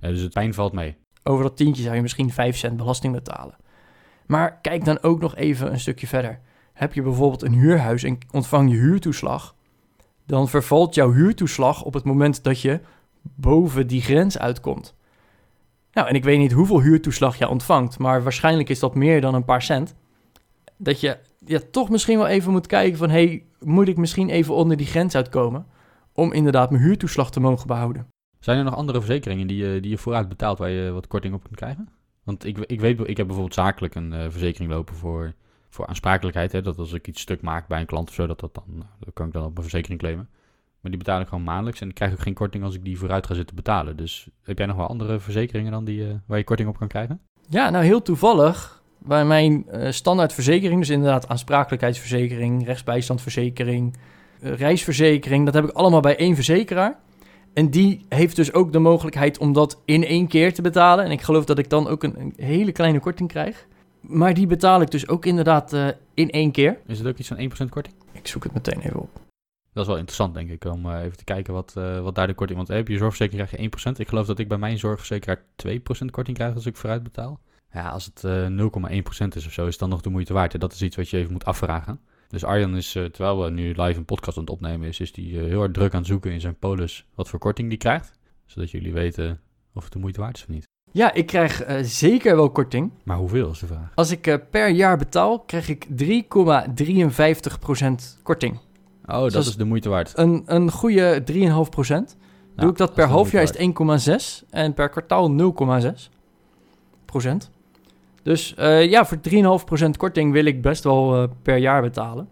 Ja, 0.01 0.09
dus 0.09 0.21
het 0.21 0.33
pijn 0.33 0.55
valt 0.55 0.73
mee. 0.73 0.97
Over 1.23 1.43
dat 1.43 1.57
tientje 1.57 1.83
zou 1.83 1.95
je 1.95 2.03
misschien 2.03 2.31
5 2.31 2.57
cent 2.57 2.77
belasting 2.77 3.15
betalen. 3.15 3.57
Maar 4.33 4.59
kijk 4.61 4.85
dan 4.85 5.03
ook 5.03 5.21
nog 5.21 5.37
even 5.37 5.73
een 5.73 5.81
stukje 5.81 6.07
verder. 6.07 6.41
Heb 6.73 6.95
je 6.95 7.03
bijvoorbeeld 7.03 7.43
een 7.43 7.53
huurhuis 7.53 8.03
en 8.03 8.19
ontvang 8.31 8.71
je 8.71 8.77
huurtoeslag, 8.77 9.55
dan 10.27 10.49
vervalt 10.49 10.95
jouw 10.95 11.13
huurtoeslag 11.13 11.83
op 11.83 11.95
het 11.95 12.05
moment 12.05 12.45
dat 12.45 12.61
je 12.61 12.81
boven 13.23 13.87
die 13.87 14.03
grens 14.03 14.39
uitkomt. 14.39 14.95
Nou, 15.93 16.09
en 16.09 16.15
ik 16.15 16.25
weet 16.25 16.39
niet 16.39 16.53
hoeveel 16.53 16.81
huurtoeslag 16.81 17.39
je 17.39 17.49
ontvangt, 17.49 17.99
maar 17.99 18.23
waarschijnlijk 18.23 18.69
is 18.69 18.79
dat 18.79 18.95
meer 18.95 19.21
dan 19.21 19.35
een 19.35 19.45
paar 19.45 19.63
cent. 19.63 19.95
Dat 20.77 21.01
je 21.01 21.19
ja, 21.45 21.61
toch 21.71 21.91
misschien 21.91 22.19
wel 22.19 22.27
even 22.27 22.53
moet 22.53 22.67
kijken 22.67 22.99
van, 22.99 23.11
hey, 23.11 23.45
moet 23.61 23.89
ik 23.89 23.97
misschien 23.97 24.29
even 24.29 24.55
onder 24.55 24.77
die 24.77 24.87
grens 24.87 25.15
uitkomen 25.15 25.67
om 26.13 26.33
inderdaad 26.33 26.71
mijn 26.71 26.83
huurtoeslag 26.83 27.31
te 27.31 27.41
mogen 27.41 27.67
behouden. 27.67 28.07
Zijn 28.41 28.59
er 28.59 28.65
nog 28.65 28.77
andere 28.77 28.99
verzekeringen 28.99 29.47
die 29.47 29.67
je, 29.67 29.81
die 29.81 29.91
je 29.91 29.99
vooruit 29.99 30.29
betaalt 30.29 30.59
waar 30.59 30.71
je 30.71 30.91
wat 30.91 31.07
korting 31.07 31.35
op 31.35 31.43
kunt 31.43 31.57
krijgen? 31.57 31.89
Want 32.25 32.45
ik, 32.45 32.59
ik 32.59 32.81
weet, 32.81 33.01
ik 33.09 33.17
heb 33.17 33.27
bijvoorbeeld 33.27 33.55
zakelijk 33.55 33.95
een 33.95 34.13
uh, 34.13 34.23
verzekering 34.29 34.71
lopen 34.71 34.95
voor, 34.95 35.35
voor 35.69 35.87
aansprakelijkheid. 35.87 36.53
Hè, 36.53 36.63
dat 36.63 36.79
als 36.79 36.93
ik 36.93 37.09
iets 37.09 37.21
stuk 37.21 37.41
maak 37.41 37.67
bij 37.67 37.81
een 37.81 37.87
klant 37.87 38.09
of 38.09 38.15
zo, 38.15 38.27
dat, 38.27 38.41
dat 38.41 38.55
dan, 38.55 38.65
nou, 38.67 38.91
dat 38.99 39.15
kan 39.15 39.27
ik 39.27 39.33
dan 39.33 39.45
op 39.45 39.51
mijn 39.53 39.63
verzekering 39.63 40.01
claimen. 40.01 40.29
Maar 40.81 40.91
die 40.91 41.01
betaal 41.01 41.21
ik 41.21 41.29
gewoon 41.29 41.45
maandelijks 41.45 41.81
en 41.81 41.89
ik 41.89 41.95
krijg 41.95 42.13
ook 42.13 42.21
geen 42.21 42.35
korting 42.35 42.65
als 42.65 42.75
ik 42.75 42.85
die 42.85 42.99
vooruit 42.99 43.27
ga 43.27 43.35
zitten 43.35 43.57
betalen. 43.57 43.97
Dus 43.97 44.29
heb 44.43 44.59
jij 44.59 44.67
nog 44.67 44.77
wel 44.77 44.87
andere 44.87 45.19
verzekeringen 45.19 45.73
dan 45.73 45.85
die, 45.85 46.01
uh, 46.01 46.15
waar 46.27 46.39
je 46.39 46.45
korting 46.45 46.69
op 46.69 46.79
kan 46.79 46.89
krijgen? 46.89 47.21
Ja, 47.49 47.71
nou 47.71 47.85
heel 47.85 48.03
toevallig. 48.03 48.83
Bij 48.99 49.25
mijn 49.25 49.67
uh, 49.73 49.91
standaardverzekering, 49.91 50.81
dus 50.81 50.89
inderdaad 50.89 51.29
aansprakelijkheidsverzekering, 51.29 52.67
rechtsbijstandverzekering, 52.67 53.97
reisverzekering, 54.41 55.45
dat 55.45 55.55
heb 55.55 55.65
ik 55.65 55.71
allemaal 55.71 56.01
bij 56.01 56.17
één 56.17 56.35
verzekeraar. 56.35 56.99
En 57.55 57.71
die 57.71 58.05
heeft 58.09 58.37
dus 58.37 58.53
ook 58.53 58.73
de 58.73 58.79
mogelijkheid 58.79 59.39
om 59.39 59.53
dat 59.53 59.81
in 59.85 60.05
één 60.05 60.27
keer 60.27 60.55
te 60.55 60.63
betalen. 60.63 61.05
En 61.05 61.11
ik 61.11 61.21
geloof 61.21 61.45
dat 61.45 61.59
ik 61.59 61.71
dan 61.71 61.89
ook 61.89 62.03
een, 62.03 62.21
een 62.21 62.33
hele 62.37 62.73
kleine 62.73 63.01
korting 63.01 63.29
krijg. 63.29 63.67
Maar 64.01 64.35
die 64.35 64.47
betaal 64.47 64.81
ik 64.81 64.91
dus 64.91 65.09
ook 65.09 65.27
inderdaad 65.27 65.73
uh, 65.73 65.89
in 66.15 66.31
één 66.31 66.51
keer. 66.51 66.79
Is 66.87 66.99
het 66.99 67.09
ook 67.09 67.19
iets 67.19 67.29
van 67.29 67.67
1% 67.67 67.69
korting? 67.69 67.95
Ik 68.13 68.27
zoek 68.27 68.43
het 68.43 68.53
meteen 68.53 68.81
even 68.81 69.01
op. 69.01 69.21
Dat 69.73 69.83
is 69.83 69.89
wel 69.89 69.97
interessant, 69.97 70.35
denk 70.35 70.51
ik, 70.51 70.65
om 70.65 70.87
uh, 70.87 71.03
even 71.03 71.17
te 71.17 71.25
kijken 71.25 71.55
wat, 71.55 71.75
uh, 71.79 72.01
wat 72.01 72.15
daar 72.15 72.27
de 72.27 72.35
korting... 72.35 72.59
Want 72.59 72.71
heb 72.71 72.89
je 72.89 72.97
zorgverzekering 72.97 73.49
krijg 73.49 73.63
je 73.63 73.91
1%. 73.95 73.97
Ik 73.97 74.09
geloof 74.09 74.27
dat 74.27 74.39
ik 74.39 74.49
bij 74.49 74.59
mijn 74.59 74.79
zorgverzekeraar 74.79 75.43
2% 75.67 75.79
korting 76.11 76.37
krijg 76.37 76.55
als 76.55 76.67
ik 76.67 76.77
vooruit 76.77 77.03
betaal. 77.03 77.41
Ja, 77.73 77.89
als 77.89 78.05
het 78.05 78.25
0,1% 78.51 79.37
is 79.37 79.47
of 79.47 79.53
zo, 79.53 79.63
is 79.63 79.71
het 79.71 79.79
dan 79.79 79.89
nog 79.89 80.01
de 80.01 80.11
moeite 80.11 80.33
waard. 80.33 80.61
Dat 80.61 80.73
is 80.73 80.83
iets 80.83 80.97
wat 80.97 81.11
je 81.11 81.17
even 81.17 81.33
moet 81.33 81.45
afvragen. 81.45 82.01
Dus 82.33 82.45
Arjan 82.45 82.77
is, 82.77 82.95
uh, 82.95 83.05
terwijl 83.05 83.43
we 83.43 83.51
nu 83.51 83.69
live 83.69 83.99
een 83.99 84.05
podcast 84.05 84.37
aan 84.37 84.43
het 84.43 84.53
opnemen 84.53 84.89
is, 84.89 85.01
is 85.01 85.13
die 85.13 85.33
uh, 85.33 85.45
heel 85.45 85.59
hard 85.59 85.75
druk 85.75 85.93
aan 85.93 85.99
het 85.99 86.09
zoeken 86.09 86.33
in 86.33 86.41
zijn 86.41 86.59
polis 86.59 87.07
wat 87.15 87.29
voor 87.29 87.39
korting 87.39 87.69
die 87.69 87.79
krijgt. 87.79 88.13
Zodat 88.47 88.71
jullie 88.71 88.93
weten 88.93 89.41
of 89.75 89.85
het 89.85 89.93
de 89.93 89.99
moeite 89.99 90.21
waard 90.21 90.37
is 90.37 90.43
of 90.43 90.49
niet. 90.49 90.69
Ja, 90.93 91.13
ik 91.13 91.27
krijg 91.27 91.69
uh, 91.69 91.79
zeker 91.83 92.37
wel 92.37 92.51
korting. 92.51 92.91
Maar 93.05 93.17
hoeveel 93.17 93.51
is 93.51 93.59
de 93.59 93.67
vraag? 93.67 93.93
Als 93.95 94.11
ik 94.11 94.51
per 94.51 94.69
jaar 94.69 94.99
betaal, 94.99 95.39
krijg 95.39 95.69
ik 95.69 95.87
3,53% 95.87 95.93
korting. 98.23 98.59
Oh, 99.07 99.23
dus 99.23 99.33
dat 99.33 99.47
is 99.47 99.57
de 99.57 99.65
moeite 99.65 99.89
waard. 99.89 100.19
Een, 100.19 100.43
een 100.47 100.71
goede 100.71 101.23
3,5%. 101.33 101.37
Nou, 101.37 102.07
Doe 102.57 102.71
ik 102.71 102.77
dat 102.77 102.95
per 102.95 103.07
half 103.07 103.33
jaar 103.33 103.43
is 103.43 103.57
het 103.57 104.43
1,6 104.43 104.49
en 104.51 104.75
per 104.75 104.89
kwartaal 104.89 105.31
0,6 105.31 105.37
procent. 107.05 107.51
Dus 108.23 108.55
eh, 108.55 108.91
ja, 108.91 109.05
voor 109.05 109.19
3,5% 109.85 109.91
korting 109.97 110.33
wil 110.33 110.45
ik 110.45 110.63
best 110.63 110.85
wel 110.85 111.23
eh, 111.23 111.29
per 111.43 111.57
jaar 111.57 111.83
betalen. 111.83 112.29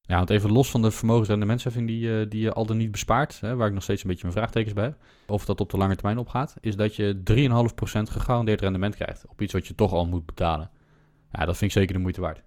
Ja, 0.00 0.16
want 0.16 0.30
even 0.30 0.52
los 0.52 0.70
van 0.70 0.82
de 0.82 0.90
vermogensrendementsheffing 0.90 1.86
die, 1.86 2.20
eh, 2.20 2.26
die 2.28 2.40
je 2.40 2.52
al 2.52 2.66
dan 2.66 2.76
niet 2.76 2.90
bespaart, 2.90 3.40
hè, 3.40 3.56
waar 3.56 3.66
ik 3.68 3.74
nog 3.74 3.82
steeds 3.82 4.02
een 4.02 4.08
beetje 4.08 4.26
mijn 4.26 4.38
vraagtekens 4.38 4.74
bij 4.74 4.84
heb, 4.84 4.96
of 5.26 5.44
dat 5.44 5.60
op 5.60 5.70
de 5.70 5.76
lange 5.76 5.96
termijn 5.96 6.18
opgaat, 6.18 6.54
is 6.60 6.76
dat 6.76 6.96
je 6.96 7.20
3,5% 7.24 8.10
gegarandeerd 8.10 8.60
rendement 8.60 8.94
krijgt 8.94 9.24
op 9.28 9.42
iets 9.42 9.52
wat 9.52 9.66
je 9.66 9.74
toch 9.74 9.92
al 9.92 10.06
moet 10.06 10.26
betalen. 10.26 10.70
Ja, 11.32 11.44
dat 11.44 11.56
vind 11.56 11.70
ik 11.70 11.76
zeker 11.76 11.94
de 11.94 12.00
moeite 12.00 12.20
waard. 12.20 12.42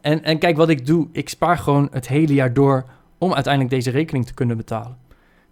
En, 0.00 0.22
en 0.22 0.38
kijk, 0.38 0.56
wat 0.56 0.68
ik 0.68 0.86
doe, 0.86 1.08
ik 1.12 1.28
spaar 1.28 1.58
gewoon 1.58 1.88
het 1.92 2.08
hele 2.08 2.34
jaar 2.34 2.52
door 2.52 2.84
om 3.18 3.34
uiteindelijk 3.34 3.74
deze 3.74 3.90
rekening 3.90 4.26
te 4.26 4.34
kunnen 4.34 4.56
betalen. 4.56 4.96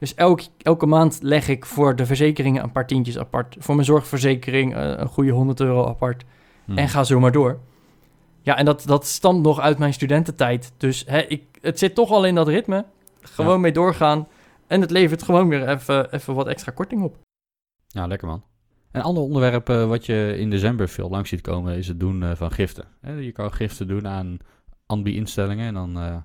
Dus 0.01 0.15
elk, 0.15 0.41
elke 0.59 0.87
maand 0.87 1.19
leg 1.23 1.49
ik 1.49 1.67
voor 1.67 1.97
de 1.97 2.07
verzekeringen 2.07 2.63
een 2.63 2.73
paar 2.73 2.87
tientjes 2.87 3.19
apart. 3.19 3.57
Voor 3.59 3.75
mijn 3.75 3.87
zorgverzekering 3.87 4.75
eh, 4.75 4.93
een 4.97 5.07
goede 5.09 5.31
100 5.31 5.61
euro 5.61 5.87
apart. 5.87 6.25
Hm. 6.65 6.79
En 6.79 6.89
ga 6.89 7.05
zo 7.05 7.21
maar 7.21 7.33
door. 7.33 7.61
Ja, 8.43 8.57
en 8.57 8.65
dat, 8.65 8.83
dat 8.87 9.07
stamt 9.07 9.43
nog 9.43 9.61
uit 9.61 9.79
mijn 9.79 9.93
studententijd. 9.93 10.73
Dus 10.77 11.05
hè, 11.07 11.19
ik, 11.21 11.43
het 11.61 11.79
zit 11.79 11.95
toch 11.95 12.11
al 12.11 12.25
in 12.27 12.35
dat 12.35 12.49
ritme. 12.49 12.85
Gewoon 13.21 13.53
Ja. 13.53 13.59
mee 13.59 13.73
doorgaan. 13.73 14.29
En 14.67 14.81
het 14.81 14.91
levert 14.91 15.23
gewoon 15.23 15.49
weer 15.49 15.69
even, 15.69 16.13
even 16.13 16.35
wat 16.35 16.47
extra 16.47 16.73
korting 16.73 17.03
op. 17.03 17.17
Ja, 17.87 18.07
lekker 18.07 18.29
man. 18.29 18.43
Een 18.93 19.03
ander 19.03 19.23
onderwerp 19.23 19.69
eh, 19.69 19.87
wat 19.89 20.07
je 20.07 20.35
in 20.39 20.51
december 20.51 20.89
veel 20.89 21.09
langs 21.09 21.29
ziet 21.29 21.41
komen 21.41 21.77
is 21.77 21.89
het 21.89 22.01
doen 22.01 22.23
eh, 22.23 22.31
van 22.35 22.51
giften. 22.51 22.85
Hè, 23.01 23.13
je 23.13 23.33
kan 23.33 23.53
giften 23.53 23.89
doen 23.89 24.09
aan 24.09 24.39
ANBI-instellingen 24.87 25.67
en 25.67 25.75
dan, 25.75 26.25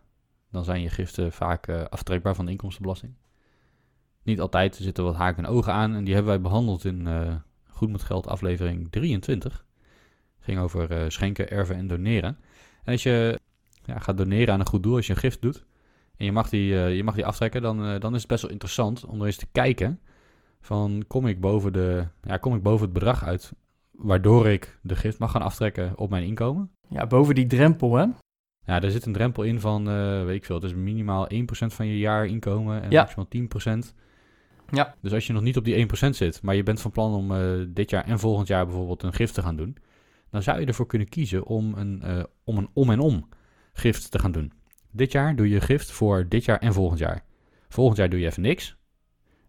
dan 0.51 0.63
zijn 0.63 0.82
je 0.82 0.89
giften 0.89 1.32
vaak 1.32 1.70
aftrekbaar 1.70 2.36
van 2.36 2.46
de 2.46 2.51
inkomstenbelasting. 2.51 3.13
Niet 4.25 4.39
altijd, 4.39 4.77
er 4.77 4.84
zitten 4.84 5.03
wat 5.03 5.15
haken 5.15 5.44
en 5.46 5.50
ogen 5.50 5.74
aan 5.74 5.94
en 5.94 6.03
die 6.03 6.13
hebben 6.13 6.32
wij 6.32 6.41
behandeld 6.41 6.86
in 6.86 7.08
eh, 7.08 7.36
Goed 7.67 7.91
met 7.91 8.03
Geld 8.03 8.27
aflevering 8.27 8.91
23. 8.91 9.65
ging 10.39 10.60
over 10.60 10.91
eh, 10.91 11.10
schenken, 11.10 11.50
erven 11.50 11.75
en 11.75 11.88
doneren. 11.88 12.38
En 12.84 12.91
als 12.91 13.03
je 13.03 13.39
ja, 13.86 14.00
gaat 14.00 14.17
doneren 14.17 14.53
aan 14.53 14.60
een 14.60 14.67
goed 14.67 14.84
doel, 14.84 14.96
als 14.96 15.08
je 15.08 15.13
een 15.13 15.20
gift 15.20 15.41
doet 15.41 15.65
en 16.17 16.25
je 16.25 16.32
mag 16.32 16.50
die, 16.50 16.75
eh, 16.75 16.96
je 16.96 17.03
mag 17.03 17.15
die 17.15 17.25
aftrekken, 17.25 17.62
dan, 17.62 18.00
dan 18.00 18.13
is 18.13 18.20
het 18.20 18.29
best 18.29 18.41
wel 18.41 18.51
interessant 18.51 19.05
om 19.05 19.20
er 19.20 19.25
eens 19.25 19.36
te 19.38 19.48
kijken 19.51 20.00
van 20.62 21.03
kom 21.08 21.27
ik 21.27 21.39
boven, 21.39 21.74
de, 21.74 22.08
ja, 22.24 22.38
kom 22.38 22.55
ik 22.55 22.63
boven 22.63 22.86
het 22.86 22.94
bedrag 22.94 23.24
uit 23.24 23.53
waardoor 23.91 24.48
ik 24.48 24.79
de 24.82 24.96
gift 24.96 25.20
mag 25.20 25.32
gaan 25.32 25.41
aftrekken 25.41 25.98
op 25.98 26.10
mijn 26.10 26.24
inkomen. 26.24 26.72
Ja, 26.89 27.08
boven 27.08 27.36
die 27.36 27.48
drempel, 27.48 27.96
hè? 27.96 28.05
Ja, 28.65 28.79
daar 28.79 28.91
zit 28.91 29.05
een 29.05 29.13
drempel 29.13 29.44
in 29.44 29.60
van, 29.60 29.86
weet 30.25 30.36
ik 30.36 30.46
veel, 30.46 30.55
het 30.55 30.63
is 30.63 30.74
minimaal 30.74 31.27
1% 31.34 31.38
van 31.48 31.88
je 31.88 31.98
jaarinkomen 31.98 32.82
en 32.82 32.91
Ja. 32.91 33.01
maximaal 33.01 33.27
10%. 33.27 33.94
Ja. 34.72 34.95
Dus 35.01 35.13
als 35.13 35.27
je 35.27 35.34
nog 35.34 35.41
niet 35.41 35.57
op 35.57 35.63
die 35.63 35.88
1% 36.05 36.10
zit, 36.10 36.41
maar 36.41 36.55
je 36.55 36.63
bent 36.63 36.81
van 36.81 36.91
plan 36.91 37.13
om 37.13 37.31
eh, 37.31 37.65
dit 37.67 37.89
jaar 37.89 38.05
en 38.05 38.19
volgend 38.19 38.48
jaar 38.48 38.65
bijvoorbeeld 38.65 39.03
een 39.03 39.13
gift 39.13 39.34
te 39.34 39.41
gaan 39.41 39.55
doen, 39.55 39.77
dan 40.29 40.43
zou 40.43 40.60
je 40.60 40.65
ervoor 40.65 40.88
kunnen 40.88 41.10
kiezen 41.10 41.45
om 41.45 41.74
een, 41.74 42.01
eh, 42.01 42.24
om 42.43 42.57
een 42.57 42.69
om 42.74 42.89
en 42.89 43.00
om 43.00 43.29
gift 43.74 44.12
te 44.12 44.19
gaan 44.19 44.31
doen. 44.31 44.51
Dit 44.91 45.12
jaar 45.12 45.36
doe 45.36 45.50
je 45.50 45.62
gift 45.62 45.91
voor 45.91 46.25
dit 46.29 46.45
jaar 46.45 46.60
en 46.60 46.74
volgend 46.74 47.00
jaar. 47.00 47.24
Volgend 47.69 47.98
jaar 47.98 48.10
doe 48.10 48.19
je 48.19 48.25
even 48.25 48.41
niks. 48.41 48.77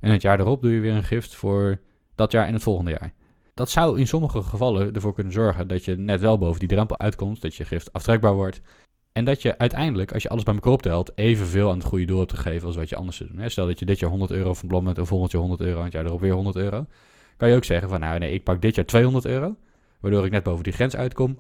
En 0.01 0.11
het 0.11 0.23
jaar 0.23 0.41
erop 0.41 0.63
doe 0.63 0.73
je 0.73 0.81
weer 0.81 0.95
een 0.95 1.05
gift 1.05 1.35
voor 1.35 1.81
dat 2.15 2.33
jaar 2.33 2.47
en 2.47 2.53
het 2.53 2.63
volgende 2.63 2.91
jaar. 2.91 3.13
Dat 3.55 3.71
zou 3.71 3.99
in 3.99 4.07
sommige 4.07 4.43
gevallen 4.43 4.93
ervoor 4.93 5.15
kunnen 5.15 5.33
zorgen 5.33 5.69
dat 5.69 5.85
je 5.85 5.97
net 5.97 6.21
wel 6.21 6.39
boven 6.39 6.59
die 6.59 6.69
drempel 6.69 6.99
uitkomt, 6.99 7.41
dat 7.41 7.55
je 7.55 7.65
gift 7.65 7.93
aftrekbaar 7.93 8.35
wordt. 8.35 8.61
En 9.17 9.25
dat 9.25 9.43
je 9.43 9.59
uiteindelijk, 9.59 10.13
als 10.13 10.23
je 10.23 10.29
alles 10.29 10.43
bij 10.43 10.55
elkaar 10.55 10.73
optelt, 10.73 11.13
evenveel 11.15 11.71
aan 11.71 11.79
het 11.79 11.87
goede 11.87 12.05
doel 12.05 12.19
hebt 12.19 12.33
gegeven 12.33 12.67
als 12.67 12.77
wat 12.77 12.89
je 12.89 12.97
anders 12.97 13.17
zou 13.17 13.31
doen. 13.33 13.51
Stel 13.51 13.67
dat 13.67 13.79
je 13.79 13.85
dit 13.85 13.99
jaar 13.99 14.11
100 14.11 14.31
euro 14.31 14.55
van 14.55 14.85
bent 14.85 14.99
en 14.99 15.07
volgend 15.07 15.33
jaar 15.33 15.41
100 15.41 15.61
euro 15.61 15.79
en 15.79 15.85
het 15.85 15.93
jaar 15.93 16.05
erop 16.05 16.21
weer 16.21 16.33
100 16.33 16.57
euro. 16.57 16.87
Kan 17.37 17.49
je 17.49 17.57
ook 17.57 17.65
zeggen 17.65 17.89
van, 17.89 18.01
nou 18.01 18.19
nee, 18.19 18.33
ik 18.33 18.43
pak 18.43 18.63
dit 18.63 18.75
jaar 18.75 18.85
200 18.85 19.25
euro, 19.25 19.57
waardoor 20.01 20.25
ik 20.25 20.31
net 20.31 20.43
boven 20.43 20.65
die 20.65 20.73
grens 20.73 20.97
uitkom. 20.97 21.39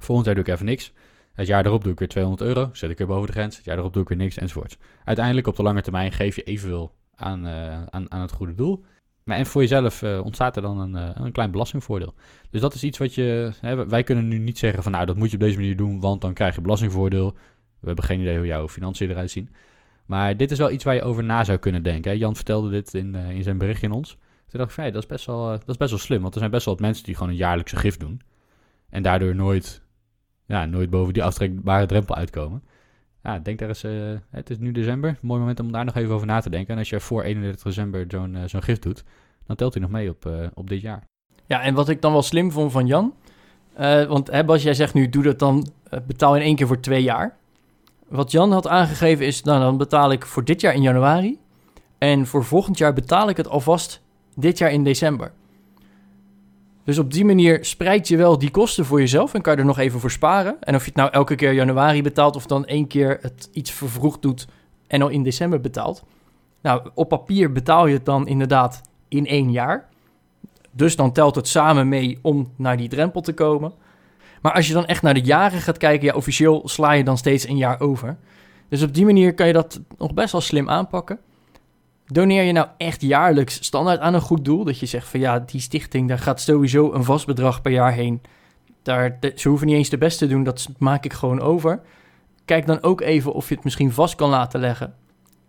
Volgend 0.00 0.26
jaar 0.26 0.34
doe 0.34 0.44
ik 0.44 0.50
even 0.50 0.66
niks. 0.66 0.92
Het 1.32 1.46
jaar 1.46 1.66
erop 1.66 1.82
doe 1.82 1.92
ik 1.92 1.98
weer 1.98 2.08
200 2.08 2.48
euro, 2.48 2.70
zet 2.72 2.90
ik 2.90 2.98
weer 2.98 3.06
boven 3.06 3.26
de 3.26 3.32
grens. 3.32 3.56
Het 3.56 3.64
jaar 3.64 3.78
erop 3.78 3.92
doe 3.92 4.02
ik 4.02 4.08
weer 4.08 4.18
niks, 4.18 4.36
enzovoort. 4.36 4.78
Uiteindelijk 5.04 5.46
op 5.46 5.56
de 5.56 5.62
lange 5.62 5.82
termijn 5.82 6.12
geef 6.12 6.36
je 6.36 6.42
evenveel 6.42 6.94
aan, 7.14 7.46
eh, 7.46 7.82
aan, 7.82 8.10
aan 8.10 8.20
het 8.20 8.32
goede 8.32 8.54
doel. 8.54 8.84
Maar 9.24 9.36
en 9.36 9.46
voor 9.46 9.60
jezelf 9.60 10.02
eh, 10.02 10.20
ontstaat 10.24 10.56
er 10.56 10.62
dan 10.62 10.78
een, 10.78 10.96
eh, 10.96 11.24
een 11.24 11.32
klein 11.32 11.50
belastingvoordeel. 11.50 12.14
Dus 12.50 12.60
dat 12.60 12.74
is 12.74 12.84
iets 12.84 12.98
wat 12.98 13.14
je. 13.14 13.52
Hè, 13.60 13.86
wij 13.86 14.02
kunnen 14.02 14.28
nu 14.28 14.38
niet 14.38 14.58
zeggen 14.58 14.82
van 14.82 14.92
nou 14.92 15.06
dat 15.06 15.16
moet 15.16 15.28
je 15.28 15.36
op 15.36 15.42
deze 15.42 15.56
manier 15.56 15.76
doen, 15.76 16.00
want 16.00 16.20
dan 16.20 16.32
krijg 16.32 16.54
je 16.54 16.60
belastingvoordeel. 16.60 17.32
We 17.80 17.86
hebben 17.86 18.04
geen 18.04 18.20
idee 18.20 18.36
hoe 18.36 18.46
jouw 18.46 18.68
financiën 18.68 19.10
eruit 19.10 19.30
zien. 19.30 19.50
Maar 20.10 20.36
dit 20.36 20.50
is 20.50 20.58
wel 20.58 20.70
iets 20.70 20.84
waar 20.84 20.94
je 20.94 21.02
over 21.02 21.24
na 21.24 21.44
zou 21.44 21.58
kunnen 21.58 21.82
denken. 21.82 22.10
Hè. 22.10 22.16
Jan 22.16 22.36
vertelde 22.36 22.70
dit 22.70 22.94
in, 22.94 23.14
eh, 23.14 23.30
in 23.30 23.42
zijn 23.42 23.58
berichtje 23.58 23.86
in 23.86 23.92
ons. 23.92 24.10
Toen 24.46 24.58
dacht 24.60 24.70
ik, 24.70 24.76
van, 24.76 24.84
dat, 24.84 25.02
is 25.02 25.08
best 25.08 25.26
wel, 25.26 25.46
dat 25.46 25.68
is 25.68 25.76
best 25.76 25.90
wel 25.90 25.98
slim. 25.98 26.20
Want 26.20 26.32
er 26.34 26.38
zijn 26.38 26.50
best 26.50 26.64
wel 26.64 26.74
wat 26.74 26.82
mensen 26.82 27.04
die 27.04 27.14
gewoon 27.14 27.30
een 27.30 27.36
jaarlijkse 27.36 27.76
gift 27.76 28.00
doen. 28.00 28.20
En 28.88 29.02
daardoor 29.02 29.34
nooit, 29.34 29.82
ja, 30.46 30.64
nooit 30.64 30.90
boven 30.90 31.12
die 31.12 31.24
aftrekbare 31.24 31.86
drempel 31.86 32.14
uitkomen. 32.14 32.62
Ja, 33.22 33.38
denk 33.38 33.58
daar 33.58 33.68
eens. 33.68 33.82
eh, 33.82 33.92
het 34.30 34.50
is 34.50 34.58
nu 34.58 34.72
december. 34.72 35.18
Mooi 35.20 35.40
moment 35.40 35.60
om 35.60 35.72
daar 35.72 35.84
nog 35.84 35.94
even 35.94 36.14
over 36.14 36.26
na 36.26 36.40
te 36.40 36.50
denken. 36.50 36.72
En 36.72 36.78
als 36.78 36.88
je 36.88 37.00
voor 37.00 37.22
31 37.22 37.62
december 37.62 38.04
zo'n 38.08 38.36
eh, 38.36 38.42
zo'n 38.46 38.62
gift 38.62 38.82
doet, 38.82 39.04
dan 39.46 39.56
telt 39.56 39.74
hij 39.74 39.82
nog 39.82 39.90
mee 39.90 40.10
op, 40.10 40.26
eh, 40.26 40.46
op 40.54 40.68
dit 40.68 40.80
jaar. 40.80 41.04
Ja, 41.46 41.62
en 41.62 41.74
wat 41.74 41.88
ik 41.88 42.02
dan 42.02 42.12
wel 42.12 42.22
slim 42.22 42.52
vond 42.52 42.72
van 42.72 42.86
Jan. 42.86 43.14
want 44.08 44.30
hè, 44.30 44.44
Bas, 44.44 44.62
jij 44.62 44.74
zegt 44.74 44.94
nu, 44.94 45.08
doe 45.08 45.22
dat 45.22 45.38
dan, 45.38 45.66
betaal 46.06 46.36
in 46.36 46.42
één 46.42 46.56
keer 46.56 46.66
voor 46.66 46.80
twee 46.80 47.02
jaar. 47.02 47.36
Wat 48.08 48.30
Jan 48.30 48.52
had 48.52 48.68
aangegeven 48.68 49.26
is, 49.26 49.42
nou 49.42 49.60
dan 49.60 49.76
betaal 49.76 50.12
ik 50.12 50.26
voor 50.26 50.44
dit 50.44 50.60
jaar 50.60 50.74
in 50.74 50.82
januari. 50.82 51.38
En 51.98 52.26
voor 52.26 52.44
volgend 52.44 52.78
jaar 52.78 52.92
betaal 52.92 53.28
ik 53.28 53.36
het 53.36 53.48
alvast 53.48 54.02
dit 54.36 54.58
jaar 54.58 54.72
in 54.72 54.84
december. 54.84 55.32
Dus 56.90 56.98
op 56.98 57.12
die 57.12 57.24
manier 57.24 57.64
spreid 57.64 58.08
je 58.08 58.16
wel 58.16 58.38
die 58.38 58.50
kosten 58.50 58.84
voor 58.84 59.00
jezelf 59.00 59.34
en 59.34 59.42
kan 59.42 59.52
je 59.52 59.58
er 59.58 59.64
nog 59.64 59.78
even 59.78 60.00
voor 60.00 60.10
sparen. 60.10 60.56
En 60.60 60.74
of 60.74 60.80
je 60.80 60.86
het 60.86 60.96
nou 60.96 61.10
elke 61.10 61.34
keer 61.34 61.52
januari 61.52 62.02
betaalt 62.02 62.36
of 62.36 62.46
dan 62.46 62.66
één 62.66 62.86
keer 62.86 63.18
het 63.20 63.48
iets 63.52 63.70
vervroegd 63.70 64.22
doet 64.22 64.46
en 64.86 65.02
al 65.02 65.08
in 65.08 65.22
december 65.22 65.60
betaalt. 65.60 66.04
Nou, 66.60 66.90
op 66.94 67.08
papier 67.08 67.52
betaal 67.52 67.86
je 67.86 67.94
het 67.94 68.04
dan 68.04 68.26
inderdaad 68.26 68.80
in 69.08 69.26
één 69.26 69.50
jaar. 69.52 69.88
Dus 70.70 70.96
dan 70.96 71.12
telt 71.12 71.34
het 71.34 71.48
samen 71.48 71.88
mee 71.88 72.18
om 72.22 72.52
naar 72.56 72.76
die 72.76 72.88
drempel 72.88 73.20
te 73.20 73.32
komen. 73.32 73.72
Maar 74.42 74.52
als 74.52 74.66
je 74.66 74.72
dan 74.72 74.86
echt 74.86 75.02
naar 75.02 75.14
de 75.14 75.20
jaren 75.20 75.60
gaat 75.60 75.78
kijken, 75.78 76.06
ja, 76.06 76.14
officieel 76.14 76.68
sla 76.68 76.92
je 76.92 77.04
dan 77.04 77.18
steeds 77.18 77.48
een 77.48 77.56
jaar 77.56 77.80
over. 77.80 78.16
Dus 78.68 78.82
op 78.82 78.94
die 78.94 79.04
manier 79.04 79.34
kan 79.34 79.46
je 79.46 79.52
dat 79.52 79.80
nog 79.98 80.14
best 80.14 80.32
wel 80.32 80.40
slim 80.40 80.68
aanpakken. 80.68 81.18
Doneer 82.12 82.42
je 82.42 82.52
nou 82.52 82.68
echt 82.76 83.02
jaarlijks 83.02 83.64
standaard 83.64 84.00
aan 84.00 84.14
een 84.14 84.20
goed 84.20 84.44
doel? 84.44 84.64
Dat 84.64 84.78
je 84.78 84.86
zegt 84.86 85.08
van 85.08 85.20
ja, 85.20 85.38
die 85.38 85.60
stichting, 85.60 86.08
daar 86.08 86.18
gaat 86.18 86.40
sowieso 86.40 86.92
een 86.92 87.04
vast 87.04 87.26
bedrag 87.26 87.62
per 87.62 87.72
jaar 87.72 87.92
heen. 87.92 88.20
Daar, 88.82 89.18
ze 89.34 89.48
hoeven 89.48 89.66
niet 89.66 89.76
eens 89.76 89.88
de 89.88 89.98
best 89.98 90.18
te 90.18 90.26
doen, 90.26 90.42
dat 90.42 90.68
maak 90.78 91.04
ik 91.04 91.12
gewoon 91.12 91.40
over. 91.40 91.80
Kijk 92.44 92.66
dan 92.66 92.82
ook 92.82 93.00
even 93.00 93.32
of 93.32 93.48
je 93.48 93.54
het 93.54 93.64
misschien 93.64 93.92
vast 93.92 94.14
kan 94.14 94.30
laten 94.30 94.60
leggen. 94.60 94.94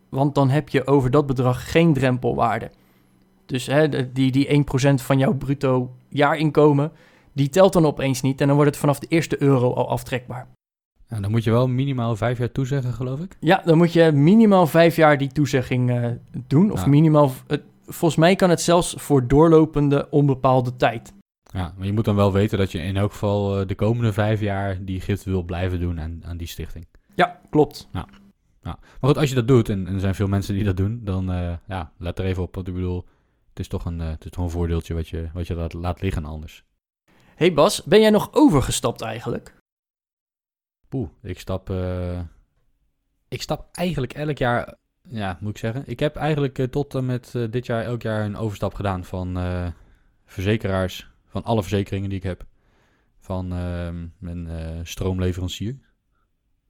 Want 0.09 0.35
dan 0.35 0.49
heb 0.49 0.69
je 0.69 0.87
over 0.87 1.11
dat 1.11 1.25
bedrag 1.25 1.71
geen 1.71 1.93
drempelwaarde. 1.93 2.71
Dus 3.45 3.65
hè, 3.65 4.11
die, 4.11 4.31
die 4.31 4.65
1% 4.91 4.93
van 4.93 5.17
jouw 5.17 5.33
bruto 5.33 5.91
jaarinkomen, 6.09 6.91
die 7.33 7.49
telt 7.49 7.73
dan 7.73 7.85
opeens 7.85 8.21
niet. 8.21 8.41
En 8.41 8.47
dan 8.47 8.55
wordt 8.55 8.71
het 8.71 8.79
vanaf 8.79 8.99
de 8.99 9.07
eerste 9.07 9.41
euro 9.41 9.73
al 9.73 9.89
aftrekbaar. 9.89 10.47
Ja, 11.11 11.19
dan 11.19 11.31
moet 11.31 11.43
je 11.43 11.51
wel 11.51 11.67
minimaal 11.67 12.15
vijf 12.15 12.37
jaar 12.37 12.51
toezeggen, 12.51 12.93
geloof 12.93 13.19
ik. 13.19 13.37
Ja, 13.39 13.61
dan 13.65 13.77
moet 13.77 13.93
je 13.93 14.11
minimaal 14.11 14.67
vijf 14.67 14.95
jaar 14.95 15.17
die 15.17 15.31
toezegging 15.31 15.91
eh, 15.91 16.09
doen. 16.47 16.71
Of 16.71 16.85
minimaal, 16.85 17.31
volgens 17.85 18.15
mij 18.15 18.35
kan 18.35 18.49
het 18.49 18.61
zelfs 18.61 18.93
voor 18.97 19.27
doorlopende 19.27 20.07
onbepaalde 20.09 20.75
tijd. 20.75 21.13
Ja, 21.53 21.73
maar 21.77 21.85
je 21.85 21.93
moet 21.93 22.05
dan 22.05 22.15
wel 22.15 22.31
weten 22.31 22.57
dat 22.57 22.71
je 22.71 22.79
in 22.79 22.97
elk 22.97 23.11
geval 23.11 23.59
eh, 23.59 23.67
de 23.67 23.75
komende 23.75 24.13
vijf 24.13 24.39
jaar 24.39 24.85
die 24.85 25.01
gift 25.01 25.23
wil 25.23 25.43
blijven 25.43 25.79
doen 25.79 25.99
aan, 25.99 26.21
aan 26.25 26.37
die 26.37 26.47
stichting. 26.47 26.87
Ja, 27.15 27.39
klopt. 27.49 27.89
Maar 27.91 28.77
goed, 29.01 29.17
als 29.17 29.29
je 29.29 29.35
dat 29.35 29.47
doet, 29.47 29.69
en, 29.69 29.87
en 29.87 29.93
er 29.93 29.99
zijn 29.99 30.15
veel 30.15 30.27
mensen 30.27 30.53
die 30.53 30.63
dat 30.63 30.77
doen, 30.77 31.01
dan 31.03 31.31
eh, 31.31 31.53
ja, 31.67 31.91
let 31.97 32.19
er 32.19 32.25
even 32.25 32.43
op. 32.43 32.55
Want 32.55 32.67
ik 32.67 32.73
bedoel, 32.73 33.05
het 33.49 33.59
is 33.59 33.67
toch 33.67 33.85
een, 33.85 33.99
het 33.99 34.25
is 34.25 34.31
toch 34.31 34.43
een 34.43 34.49
voordeeltje 34.49 34.93
wat 34.93 35.07
je, 35.07 35.29
wat 35.33 35.47
je 35.47 35.55
laat, 35.55 35.73
laat 35.73 36.01
liggen 36.01 36.25
anders. 36.25 36.63
hey 37.35 37.53
Bas, 37.53 37.83
ben 37.83 38.01
jij 38.01 38.09
nog 38.09 38.29
overgestapt 38.33 39.01
eigenlijk? 39.01 39.59
Poeh, 40.91 41.09
ik 41.21 41.39
stap, 41.39 41.69
eh, 41.69 42.19
ik 43.27 43.41
stap 43.41 43.67
eigenlijk 43.71 44.13
elk 44.13 44.37
jaar, 44.37 44.75
ja, 45.09 45.37
moet 45.41 45.49
ik 45.49 45.57
zeggen. 45.57 45.83
Ik 45.85 45.99
heb 45.99 46.15
eigenlijk 46.15 46.59
eh, 46.59 46.65
tot 46.65 46.95
en 46.95 47.05
met 47.05 47.35
eh, 47.35 47.43
dit 47.49 47.65
jaar 47.65 47.83
elk 47.83 48.01
jaar 48.01 48.25
een 48.25 48.37
overstap 48.37 48.73
gedaan 48.73 49.05
van 49.05 49.39
verzekeraars, 50.25 51.09
van 51.25 51.43
alle 51.43 51.61
verzekeringen 51.61 52.09
die 52.09 52.17
ik 52.17 52.23
heb. 52.23 52.45
Van 53.19 53.53
ehm, 53.53 54.07
mijn 54.17 54.47
stroomleverancier. 54.87 55.79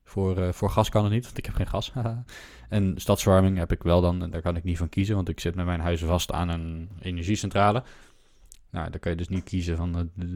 Voor, 0.04 0.54
voor 0.54 0.70
gas 0.70 0.90
kan 0.90 1.04
het 1.04 1.14
niet, 1.14 1.24
want 1.24 1.38
ik 1.38 1.46
heb 1.46 1.56
geen 1.56 1.68
gas. 1.68 1.92
en 2.70 2.94
stadsverwarming 2.98 3.58
heb 3.58 3.72
ik 3.72 3.84
wel 3.84 4.02
dan, 4.02 4.22
en 4.24 4.30
daar 4.30 4.42
kan 4.42 4.56
ik 4.56 4.64
niet 4.64 4.78
van 4.78 4.90
kiezen, 4.90 5.16
want 5.16 5.30
ik 5.30 5.40
zit 5.40 5.56
met 5.56 5.66
mijn 5.66 5.80
huis 5.80 6.04
vast 6.04 6.32
aan 6.32 6.50
een 6.50 6.90
energiecentrale. 7.00 7.84
Nou, 8.72 8.90
daar 8.90 9.00
kan 9.00 9.12
je 9.12 9.18
dus 9.18 9.28
niet 9.28 9.44
kiezen 9.44 9.78
van 9.78 9.98
eh, 10.18 10.28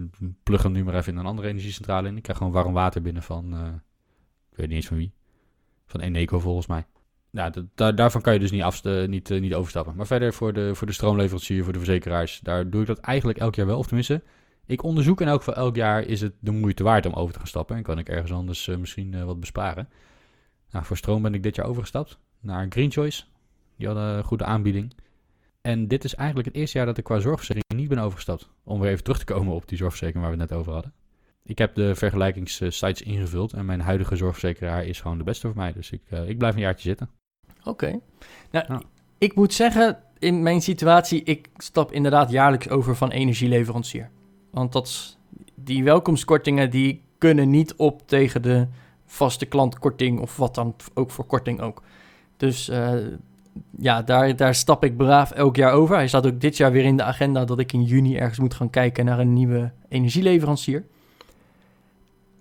plug 0.44 0.64
hem 0.64 0.72
nu 0.72 0.84
maar 0.84 0.96
even 0.96 1.14
in 1.14 1.20
een 1.20 1.26
andere 1.26 1.48
energiecentrale 1.48 2.08
in. 2.08 2.18
Ik 2.18 2.24
krijg 2.24 2.38
gewoon 2.38 2.54
warm 2.54 2.74
water 2.74 3.02
binnen 3.02 3.24
van, 3.24 3.54
eh, 3.54 3.68
ik 4.52 4.58
weet 4.58 4.68
niet 4.68 4.76
eens 4.76 4.88
van 4.88 4.98
wie. 4.98 5.12
Van 5.86 6.00
Eneco 6.00 6.40
volgens 6.40 6.68
mij. 6.68 6.86
Dat- 7.32 7.64
daar, 7.76 7.96
daarvan 7.96 8.22
kan 8.22 8.34
je 8.34 8.40
dus 8.40 8.52
niet, 8.52 8.84
niet, 9.08 9.32
eh, 9.32 9.42
niet 9.42 9.54
overstappen. 9.54 9.96
Maar 9.96 10.08
verder 10.08 10.34
voor 10.34 10.54
de, 10.54 10.76
voor 10.76 10.88
de 10.88 10.94
stroomleverancier, 10.94 11.64
voor 11.64 11.74
de 11.74 11.80
verzekeraars, 11.80 12.40
daar 12.40 12.70
doe 12.70 12.82
ik 12.82 12.88
dat 12.88 13.00
eigenlijk 13.00 13.38
elk 13.40 13.56
jaar 13.56 13.66
wel. 13.66 13.78
Of 13.78 13.86
tenminste, 13.88 14.24
Ik 14.68 14.84
onderzoek 14.84 15.22
in 15.22 15.28
elk 15.28 15.44
geval 15.44 15.64
elk 15.64 15.76
jaar 15.76 16.02
is 16.04 16.22
het 16.22 16.34
de 16.40 16.52
moeite 16.52 16.84
waard 16.84 17.06
om 17.06 17.14
over 17.14 17.34
te 17.34 17.40
gaan 17.40 17.48
stappen. 17.48 17.76
En 17.76 17.84
kan 17.84 17.98
ik 18.00 18.10
ergens 18.10 18.32
anders 18.32 18.68
misschien 18.68 19.26
wat 19.26 19.40
besparen. 19.40 19.90
Nou, 20.72 20.86
voor 20.86 20.98
stroom 20.98 21.22
ben 21.22 21.34
ik 21.34 21.44
dit 21.44 21.56
jaar 21.56 21.66
overgestapt 21.66 22.20
naar 22.40 22.66
Green 22.70 22.92
Choice. 22.92 23.24
Die 23.78 23.88
hadden 23.88 24.04
een 24.18 24.24
goede 24.24 24.46
aanbieding. 24.46 24.94
En 25.66 25.88
dit 25.88 26.04
is 26.04 26.16
eigenlijk 26.16 26.48
het 26.48 26.58
eerste 26.58 26.78
jaar 26.78 26.88
dat 26.88 26.98
ik 26.98 27.04
qua 27.04 27.20
zorgverzekering 27.20 27.82
niet 27.82 27.90
ben 27.90 27.98
overgestapt. 27.98 28.50
Om 28.64 28.80
weer 28.80 28.92
even 28.92 29.04
terug 29.04 29.20
te 29.20 29.26
komen 29.26 29.54
op 29.54 29.68
die 29.68 29.78
zorgverzekering 29.78 30.26
waar 30.26 30.36
we 30.36 30.42
het 30.42 30.50
net 30.50 30.60
over 30.60 30.74
hadden. 30.74 30.94
Ik 31.44 31.58
heb 31.58 31.76
de 31.76 31.96
vergelijkingssites 31.96 33.02
ingevuld 33.02 33.54
en 33.54 33.66
mijn 33.66 33.82
huidige 33.82 34.16
zorgverzekeraar 34.16 34.86
is 34.86 35.02
gewoon 35.02 35.18
de 35.18 35.24
beste 35.24 35.48
voor 35.48 35.56
mij. 35.56 35.74
Dus 35.74 35.92
ik, 35.92 36.02
eh, 36.10 36.30
ik 36.30 36.38
blijf 36.38 36.56
een 36.56 36.62
jaartje 36.62 36.88
zitten. 36.88 37.10
Oké. 37.64 38.00
Nou, 38.52 38.66
Ja. 38.68 38.82
ik 39.18 39.36
moet 39.36 39.54
zeggen, 39.54 39.98
in 40.20 40.44
mijn 40.44 40.62
situatie, 40.62 41.24
ik 41.24 41.50
stap 41.58 41.92
inderdaad 41.92 42.32
jaarlijks 42.32 42.70
over 42.70 42.96
van 42.96 43.12
energieleverancier. 43.12 44.10
Want 44.52 44.72
dat 44.72 45.18
die 45.56 45.84
welkomstkortingen, 45.84 46.70
die 46.70 47.02
kunnen 47.18 47.50
niet 47.50 47.76
op 47.76 48.08
tegen 48.08 48.42
de 48.42 48.68
vaste 49.06 49.46
klantkorting 49.46 50.20
of 50.20 50.38
wat 50.38 50.56
dan 50.56 50.76
ook 50.94 51.12
voor 51.12 51.26
korting 51.26 51.62
ook. 51.62 51.84
Dus 52.38 52.70
eh, 52.70 52.94
ja, 53.78 54.02
daar, 54.02 54.36
daar 54.36 54.56
stap 54.56 54.84
ik 54.84 54.98
braaf 54.98 55.32
elk 55.32 55.56
jaar 55.56 55.72
over. 55.72 55.96
Hij 55.96 56.08
staat 56.08 56.28
ook 56.28 56.42
dit 56.42 56.58
jaar 56.58 56.72
weer 56.72 56.84
in 56.84 56.98
de 56.98 57.04
agenda 57.04 57.46
dat 57.46 57.60
ik 57.60 57.74
in 57.74 57.84
juni 57.84 58.18
ergens 58.18 58.40
moet 58.40 58.54
gaan 58.54 58.70
kijken 58.70 59.06
naar 59.06 59.20
een 59.20 59.34
nieuwe 59.34 59.72
energieleverancier. 59.90 60.86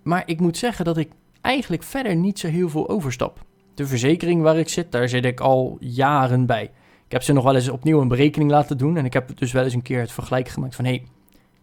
Maar 0.03 0.23
ik 0.27 0.41
moet 0.41 0.57
zeggen 0.57 0.85
dat 0.85 0.97
ik 0.97 1.11
eigenlijk 1.41 1.83
verder 1.83 2.17
niet 2.17 2.39
zo 2.39 2.49
heel 2.49 2.69
veel 2.69 2.89
overstap. 2.89 3.45
De 3.75 3.87
verzekering 3.87 4.43
waar 4.43 4.59
ik 4.59 4.69
zit, 4.69 4.93
daar 4.93 5.09
zit 5.09 5.25
ik 5.25 5.41
al 5.41 5.77
jaren 5.81 6.47
bij. 6.47 6.71
Ik 7.07 7.13
heb 7.13 7.23
ze 7.23 7.33
nog 7.33 7.45
wel 7.45 7.55
eens 7.55 7.69
opnieuw 7.69 8.01
een 8.01 8.09
berekening 8.09 8.51
laten 8.51 8.79
doen. 8.79 8.97
En 8.97 9.05
ik 9.05 9.13
heb 9.13 9.39
dus 9.39 9.53
wel 9.53 9.65
eens 9.65 9.75
een 9.75 9.83
keer 9.83 10.01
het 10.01 10.13
vergelijk 10.13 10.49
gemaakt 10.49 10.75
van... 10.75 10.85
hé, 10.85 10.91
hey, 10.91 11.07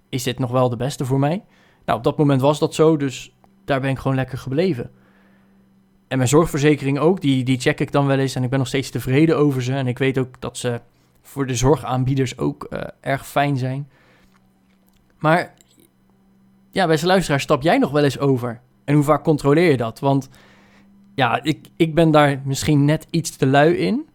is 0.10 0.24
dit 0.24 0.39
nog 0.39 0.51
wel 0.51 0.70
de 0.70 0.75
beste 0.75 1.05
voor 1.05 1.20
mij? 1.20 1.43
Nou, 1.86 1.98
op 1.98 2.03
dat 2.03 2.17
moment 2.17 2.41
was 2.41 2.60
dat 2.60 2.75
zo, 2.75 2.98
dus 2.98 3.36
daar 3.65 3.81
ben 3.81 3.89
ik 3.89 4.00
gewoon 4.00 4.17
lekker 4.17 4.38
gebleven. 4.38 4.91
En 6.12 6.18
mijn 6.18 6.30
zorgverzekering 6.30 7.00
ook, 7.00 7.22
die, 7.22 7.44
die 7.44 7.60
check 7.60 7.80
ik 7.80 7.91
dan 7.91 8.06
wel 8.06 8.20
eens... 8.20 8.36
en 8.36 8.44
ik 8.44 8.50
ben 8.50 8.60
nog 8.60 8.68
steeds 8.68 8.89
tevreden 8.89 9.38
over 9.38 9.63
ze. 9.63 9.74
En 9.74 9.88
ik 9.88 9.98
weet 9.98 10.18
ook 10.18 10.41
dat 10.41 10.58
ze 10.58 10.82
voor 11.22 11.48
de 11.48 11.56
zorgaanbieders 11.56 12.38
ook 12.38 12.63
eh, 12.63 12.82
erg 13.01 13.27
fijn 13.27 13.58
zijn. 13.58 13.89
Maar 15.20 15.53
ja, 16.72 16.88
beste 16.88 17.06
luisteraar, 17.06 17.39
stap 17.39 17.62
jij 17.62 17.77
nog 17.77 17.91
wel 17.91 18.03
eens 18.03 18.20
over? 18.20 18.60
En 18.84 18.96
hoe 18.96 19.03
vaak 19.03 19.24
controleer 19.24 19.72
je 19.72 19.77
dat? 19.77 20.00
Want 20.00 20.30
ja, 21.15 21.44
ik, 21.44 21.68
ik 21.75 21.96
ben 21.96 22.12
daar 22.12 22.41
misschien 22.46 22.86
net 22.86 23.08
iets 23.10 23.36
te 23.36 23.48
lui 23.48 23.75
in. 23.75 24.06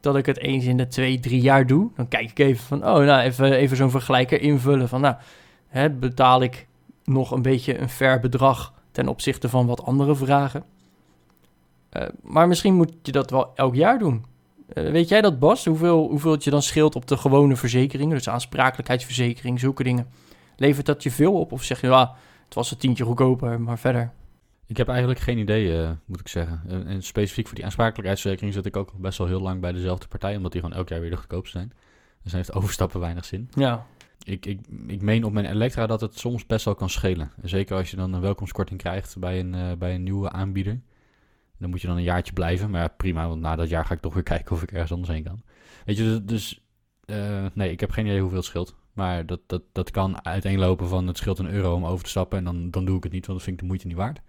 Dat 0.00 0.16
ik 0.16 0.26
het 0.26 0.38
eens 0.38 0.64
in 0.64 0.76
de 0.76 0.88
twee, 0.88 1.20
drie 1.20 1.40
jaar 1.40 1.66
doe. 1.66 1.90
Dan 1.96 2.08
kijk 2.08 2.30
ik 2.30 2.38
even 2.38 2.64
van, 2.64 2.78
oh, 2.78 3.04
nou, 3.04 3.20
even, 3.20 3.52
even 3.52 3.76
zo'n 3.76 3.90
vergelijker 3.90 4.40
invullen. 4.40 4.88
Van, 4.88 5.00
nou, 5.00 5.14
hè, 5.68 5.90
betaal 5.90 6.42
ik 6.42 6.66
nog 7.04 7.30
een 7.30 7.42
beetje 7.42 7.78
een 7.78 7.88
fair 7.88 8.20
bedrag 8.20 8.74
ten 8.90 9.08
opzichte 9.08 9.48
van 9.48 9.66
wat 9.66 9.82
andere 9.82 10.16
vragen? 10.16 10.64
Eh, 11.96 12.08
maar 12.22 12.48
misschien 12.48 12.74
moet 12.74 12.92
je 13.02 13.12
dat 13.12 13.30
wel 13.30 13.52
elk 13.54 13.74
jaar 13.74 13.98
doen. 13.98 14.24
Eh, 14.68 14.90
weet 14.90 15.08
jij 15.08 15.20
dat, 15.20 15.38
Bas? 15.38 15.64
Hoeveel, 15.64 16.08
hoeveel 16.08 16.30
het 16.30 16.44
je 16.44 16.50
dan 16.50 16.62
scheelt 16.62 16.94
op 16.94 17.06
de 17.06 17.16
gewone 17.16 17.56
verzekeringen? 17.56 18.16
Dus 18.16 18.28
aansprakelijkheidsverzekering, 18.28 19.60
zulke 19.60 19.82
dingen. 19.82 20.06
Levert 20.56 20.86
dat 20.86 21.02
je 21.02 21.10
veel 21.10 21.40
op? 21.40 21.52
Of 21.52 21.62
zeg 21.62 21.80
je, 21.80 21.86
ja, 21.86 22.14
het 22.44 22.54
was 22.54 22.70
een 22.70 22.76
tientje 22.76 23.04
goedkoper, 23.04 23.60
maar 23.60 23.78
verder... 23.78 24.12
Ik 24.68 24.76
heb 24.76 24.88
eigenlijk 24.88 25.20
geen 25.20 25.38
idee, 25.38 25.82
eh, 25.82 25.90
moet 26.04 26.20
ik 26.20 26.28
zeggen. 26.28 26.62
En, 26.68 26.86
en 26.86 27.02
specifiek 27.02 27.46
voor 27.46 27.54
die 27.54 27.64
aansprakelijkheidsverzekering 27.64 28.54
zit 28.54 28.66
ik 28.66 28.76
ook 28.76 28.92
best 28.92 29.18
wel 29.18 29.26
heel 29.26 29.40
lang 29.40 29.60
bij 29.60 29.72
dezelfde 29.72 30.08
partij, 30.08 30.36
omdat 30.36 30.52
die 30.52 30.60
gewoon 30.60 30.76
elk 30.76 30.88
jaar 30.88 31.00
weer 31.00 31.10
de 31.10 31.16
goedkoopste 31.16 31.58
zijn. 31.58 31.72
Dus 32.22 32.32
dan 32.32 32.40
heeft 32.40 32.52
overstappen 32.52 33.00
weinig 33.00 33.24
zin. 33.24 33.48
Ja, 33.54 33.86
Ik, 34.22 34.46
ik, 34.46 34.60
ik 34.86 35.02
meen 35.02 35.24
op 35.24 35.32
mijn 35.32 35.46
Elektra 35.46 35.86
dat 35.86 36.00
het 36.00 36.18
soms 36.18 36.46
best 36.46 36.64
wel 36.64 36.74
kan 36.74 36.90
schelen. 36.90 37.30
En 37.42 37.48
Zeker 37.48 37.76
als 37.76 37.90
je 37.90 37.96
dan 37.96 38.12
een 38.12 38.20
welkomstkorting 38.20 38.80
krijgt 38.80 39.18
bij 39.18 39.40
een, 39.40 39.78
bij 39.78 39.94
een 39.94 40.02
nieuwe 40.02 40.30
aanbieder. 40.30 40.80
Dan 41.58 41.70
moet 41.70 41.80
je 41.80 41.86
dan 41.86 41.96
een 41.96 42.02
jaartje 42.02 42.32
blijven. 42.32 42.70
Maar 42.70 42.80
ja, 42.80 42.88
prima, 42.88 43.28
want 43.28 43.40
na 43.40 43.56
dat 43.56 43.68
jaar 43.68 43.84
ga 43.84 43.94
ik 43.94 44.00
toch 44.00 44.14
weer 44.14 44.22
kijken 44.34 44.54
of 44.54 44.62
ik 44.62 44.72
ergens 44.72 44.92
anders 44.92 45.12
heen 45.12 45.24
kan. 45.24 45.42
Weet 45.84 45.96
je, 45.96 46.02
dus... 46.02 46.20
dus 46.24 46.60
eh, 47.06 47.46
nee, 47.54 47.70
ik 47.70 47.80
heb 47.80 47.90
geen 47.90 48.06
idee 48.06 48.20
hoeveel 48.20 48.38
het 48.38 48.46
scheelt. 48.46 48.74
Maar 48.92 49.26
dat, 49.26 49.40
dat, 49.46 49.62
dat 49.72 49.90
kan 49.90 50.24
uiteenlopen 50.24 50.88
van 50.88 51.06
het 51.06 51.16
scheelt 51.16 51.38
een 51.38 51.50
euro 51.50 51.74
om 51.74 51.86
over 51.86 52.04
te 52.04 52.10
stappen. 52.10 52.38
En 52.38 52.44
dan, 52.44 52.70
dan 52.70 52.84
doe 52.84 52.96
ik 52.96 53.02
het 53.02 53.12
niet, 53.12 53.26
want 53.26 53.38
dat 53.38 53.46
vind 53.46 53.56
ik 53.56 53.62
de 53.62 53.68
moeite 53.68 53.86
niet 53.86 53.96
waard. 53.96 54.20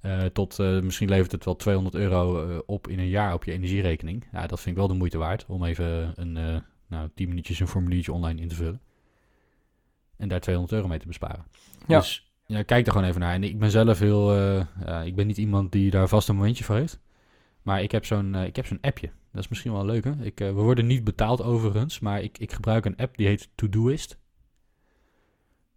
Eh, 0.00 0.24
tot 0.24 0.58
eh, 0.58 0.80
misschien 0.80 1.08
levert 1.08 1.32
het 1.32 1.44
wel 1.44 1.56
200 1.56 1.94
euro 1.94 2.58
op 2.66 2.88
in 2.88 2.98
een 2.98 3.08
jaar 3.08 3.34
op 3.34 3.44
je 3.44 3.52
energierekening. 3.52 4.28
Ja, 4.32 4.46
dat 4.46 4.60
vind 4.60 4.70
ik 4.70 4.76
wel 4.76 4.88
de 4.88 4.94
moeite 4.94 5.18
waard 5.18 5.44
om 5.46 5.64
even 5.64 6.12
een, 6.16 6.62
nou, 6.86 7.08
10 7.14 7.28
minuutjes 7.28 7.60
een 7.60 7.68
formuliertje 7.68 8.12
online 8.12 8.40
in 8.40 8.48
te 8.48 8.54
vullen. 8.54 8.80
En 10.16 10.28
daar 10.28 10.40
200 10.40 10.74
euro 10.74 10.88
mee 10.88 10.98
te 10.98 11.06
besparen. 11.06 11.44
Ja. 11.86 11.98
Dus 11.98 12.23
ja, 12.46 12.62
kijk 12.62 12.86
er 12.86 12.92
gewoon 12.92 13.08
even 13.08 13.20
naar. 13.20 13.34
En 13.34 13.44
ik 13.44 13.58
ben 13.58 13.70
zelf 13.70 13.98
heel... 13.98 14.34
eh, 14.86 15.06
ik 15.06 15.14
ben 15.14 15.26
niet 15.26 15.36
iemand 15.36 15.72
die 15.72 15.90
daar 15.90 16.08
vast 16.08 16.28
een 16.28 16.36
momentje 16.36 16.64
voor 16.64 16.76
heeft. 16.76 17.00
Maar 17.62 17.82
ik 17.82 17.90
heb 17.90 18.04
zo'n 18.04 18.34
eh, 18.34 18.44
ik 18.44 18.56
heb 18.56 18.66
zo'n 18.66 18.80
appje. 18.80 19.10
Dat 19.32 19.42
is 19.42 19.48
misschien 19.48 19.72
wel 19.72 19.84
leuk, 19.84 20.04
hè? 20.04 20.12
Ik, 20.20 20.40
eh, 20.40 20.48
we 20.48 20.60
worden 20.60 20.86
niet 20.86 21.04
betaald 21.04 21.42
overigens, 21.42 22.00
maar 22.00 22.22
ik, 22.22 22.38
ik 22.38 22.52
gebruik 22.52 22.84
een 22.84 22.96
app 22.96 23.16
die 23.16 23.26
heet 23.26 23.48
Todoist. 23.54 24.18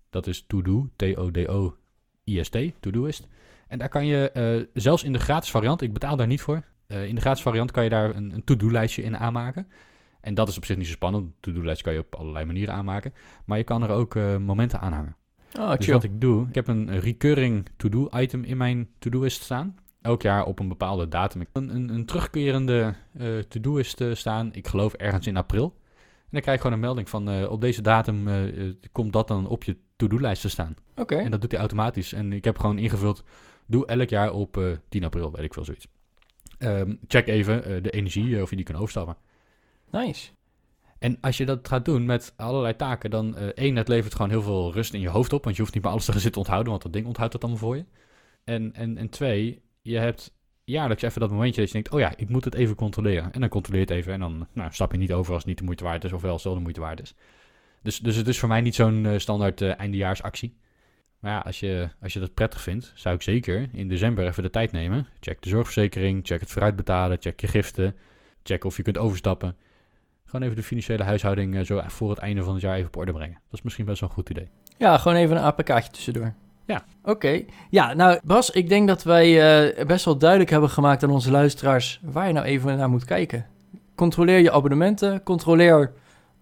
Dat 0.09 0.27
is 0.27 0.45
To-Do, 0.47 0.89
T-O-D-O-I-S-T, 0.95 2.57
Todoist. 2.79 3.27
En 3.67 3.77
daar 3.77 3.89
kan 3.89 4.05
je, 4.05 4.69
zelfs 4.73 5.03
in 5.03 5.13
de 5.13 5.19
gratis 5.19 5.49
variant, 5.49 5.81
ik 5.81 5.93
betaal 5.93 6.15
daar 6.15 6.27
niet 6.27 6.41
voor. 6.41 6.63
in 6.87 7.15
de 7.15 7.21
gratis 7.21 7.41
variant 7.41 7.71
kan 7.71 7.83
je 7.83 7.89
daar 7.89 8.15
een, 8.15 8.33
een 8.33 8.43
to-do-lijstje 8.43 9.03
in 9.03 9.17
aanmaken. 9.17 9.67
En 10.21 10.33
dat 10.33 10.47
is 10.47 10.57
op 10.57 10.65
zich 10.65 10.77
niet 10.77 10.85
zo 10.85 10.91
spannend. 10.91 11.25
Een 11.25 11.35
to-do-lijst 11.39 11.81
kan 11.81 11.93
je 11.93 11.99
op 11.99 12.15
allerlei 12.15 12.45
manieren 12.45 12.73
aanmaken. 12.73 13.13
Maar 13.45 13.57
je 13.57 13.63
kan 13.63 13.83
er 13.83 13.89
ook 13.89 14.15
momenten 14.39 14.79
aan 14.79 14.93
hangen. 14.93 15.15
Oh, 15.59 15.75
Dus 15.75 15.87
wat 15.87 16.03
ik 16.03 16.21
doe, 16.21 16.47
ik 16.47 16.55
heb 16.55 16.67
een 16.67 16.99
recurring 16.99 17.65
to-do 17.77 18.09
item 18.15 18.43
in 18.43 18.57
mijn 18.57 18.89
to-do-list 18.99 19.43
staan. 19.43 19.75
Elk 20.01 20.21
jaar 20.21 20.45
op 20.45 20.59
een 20.59 20.67
bepaalde 20.67 21.07
datum. 21.07 21.41
Ik 21.41 21.47
een, 21.53 21.75
een, 21.75 21.89
een 21.89 22.05
terugkerende 22.05 22.93
eh 23.17 23.37
to-do-list 23.37 24.01
eh, 24.01 24.13
staan. 24.13 24.49
Ik 24.53 24.67
geloof 24.67 24.93
ergens 24.93 25.27
in 25.27 25.37
april. 25.37 25.75
En 25.95 26.33
dan 26.33 26.41
krijg 26.41 26.57
je 26.57 26.63
gewoon 26.63 26.73
een 26.73 26.85
melding 26.85 27.09
van 27.09 27.29
eh, 27.29 27.51
op 27.51 27.61
deze 27.61 27.81
datum 27.81 28.27
komt 28.91 29.13
dat 29.13 29.27
dan 29.27 29.47
op 29.47 29.63
je 29.63 29.77
to-do-lijst 29.95 30.41
te 30.41 30.49
staan. 30.49 30.75
Oké, 30.95 31.15
En 31.15 31.31
dat 31.31 31.41
doet 31.41 31.51
hij 31.51 31.59
automatisch. 31.59 32.13
En 32.13 32.33
ik 32.33 32.43
heb 32.43 32.59
gewoon 32.59 32.77
ingevuld, 32.77 33.23
doe 33.65 33.85
elk 33.85 34.09
jaar 34.09 34.31
op 34.31 34.57
eh 34.57 34.63
10 34.89 35.03
april, 35.03 35.31
weet 35.31 35.45
ik 35.45 35.53
veel 35.53 35.65
zoiets. 35.65 35.87
Ehm, 36.57 36.95
check 37.07 37.27
even 37.27 37.83
de 37.83 37.89
energie, 37.89 38.41
of 38.41 38.49
je 38.49 38.55
die 38.55 38.65
kan 38.65 38.75
overstappen. 38.75 39.17
nice. 39.91 40.29
En 40.99 41.17
als 41.21 41.37
je 41.37 41.45
dat 41.45 41.67
gaat 41.67 41.85
doen 41.85 42.05
met 42.05 42.33
allerlei 42.37 42.75
taken, 42.75 43.09
dan 43.09 43.35
eh, 43.35 43.47
één, 43.47 43.75
het 43.75 43.87
levert 43.87 44.15
gewoon 44.15 44.31
heel 44.31 44.41
veel 44.41 44.73
rust 44.73 44.93
in 44.93 44.99
je 44.99 45.09
hoofd 45.09 45.33
op. 45.33 45.43
Want 45.43 45.55
je 45.55 45.61
hoeft 45.61 45.73
niet 45.73 45.83
meer 45.83 45.91
alles 45.91 46.05
te 46.05 46.11
gaan 46.11 46.21
zitten 46.21 46.41
onthouden, 46.41 46.71
want 46.71 46.83
dat 46.83 46.93
ding 46.93 47.05
onthoudt 47.05 47.33
het 47.33 47.41
allemaal 47.41 47.61
voor 47.61 47.75
je. 47.75 47.85
En, 48.43 48.73
en, 48.73 48.97
en 48.97 49.09
twee, 49.09 49.61
je 49.81 49.97
hebt 49.97 50.35
jaarlijks 50.63 51.03
even 51.03 51.21
dat 51.21 51.31
momentje 51.31 51.59
dat 51.61 51.69
je 51.69 51.73
denkt, 51.73 51.91
oh 51.91 51.99
ja, 51.99 52.13
ik 52.15 52.29
moet 52.29 52.45
het 52.45 52.53
even 52.53 52.75
controleren. 52.75 53.31
En 53.33 53.39
dan 53.39 53.49
controleer 53.49 53.81
het 53.81 53.89
even 53.89 54.13
en 54.13 54.19
dan 54.19 54.47
nou, 54.53 54.73
stap 54.73 54.91
je 54.91 54.97
niet 54.97 55.13
over 55.13 55.31
als 55.33 55.41
het 55.41 55.47
niet 55.47 55.57
de 55.57 55.63
moeite 55.63 55.83
waard 55.83 56.03
is, 56.03 56.13
ofwel 56.13 56.31
als 56.31 56.43
het 56.43 56.51
wel 56.51 56.57
de 56.57 56.63
moeite 56.63 56.81
waard 56.81 57.01
is. 57.01 57.15
Dus, 57.81 57.99
dus 57.99 58.15
het 58.15 58.27
is 58.27 58.39
voor 58.39 58.49
mij 58.49 58.61
niet 58.61 58.75
zo'n 58.75 59.05
eh, 59.05 59.17
standaard 59.17 59.61
eh, 59.61 59.79
eindejaarsactie. 59.79 60.57
Maar 61.19 61.31
ja, 61.31 61.39
als 61.39 61.59
je, 61.59 61.89
als 62.01 62.13
je 62.13 62.19
dat 62.19 62.33
prettig 62.33 62.61
vindt, 62.61 62.91
zou 62.95 63.15
ik 63.15 63.21
zeker 63.21 63.69
in 63.73 63.87
december 63.87 64.27
even 64.27 64.43
de 64.43 64.49
tijd 64.49 64.71
nemen. 64.71 65.07
Check 65.19 65.41
de 65.41 65.49
zorgverzekering, 65.49 66.25
check 66.25 66.39
het 66.39 66.51
vooruitbetalen, 66.51 67.17
check 67.19 67.39
je 67.39 67.47
giften, 67.47 67.95
check 68.43 68.63
of 68.63 68.77
je 68.77 68.83
kunt 68.83 68.97
overstappen. 68.97 69.55
Gewoon 70.27 70.45
even 70.45 70.55
de 70.55 70.63
financiële 70.63 71.03
huishouding 71.03 71.55
eh, 71.55 71.63
zo 71.63 71.81
voor 71.85 72.09
het 72.09 72.19
einde 72.19 72.43
van 72.43 72.53
het 72.53 72.61
jaar 72.61 72.75
even 72.75 72.87
op 72.87 72.97
orde 72.97 73.11
brengen. 73.11 73.33
Dat 73.33 73.53
is 73.53 73.61
misschien 73.61 73.85
best 73.85 73.99
wel 73.99 74.09
een 74.09 74.15
goed 74.15 74.29
idee. 74.29 74.49
Ja, 74.77 74.97
gewoon 74.97 75.17
even 75.17 75.37
een 75.37 75.43
APK'tje 75.43 75.91
tussendoor. 75.91 76.33
Ja. 76.65 76.83
Oké. 77.03 77.43
Ja, 77.69 77.93
nou 77.93 78.19
Bas, 78.23 78.49
ik 78.49 78.69
denk 78.69 78.87
dat 78.87 79.03
wij 79.03 79.59
eh, 79.77 79.85
best 79.85 80.05
wel 80.05 80.17
duidelijk 80.17 80.49
hebben 80.49 80.69
gemaakt 80.69 81.03
aan 81.03 81.09
onze 81.09 81.31
luisteraars 81.31 81.99
waar 82.03 82.27
je 82.27 82.33
nou 82.33 82.45
even 82.45 82.77
naar 82.77 82.89
moet 82.89 83.05
kijken. 83.05 83.45
Controleer 83.95 84.39
je 84.39 84.51
abonnementen, 84.51 85.23
controleer 85.23 85.93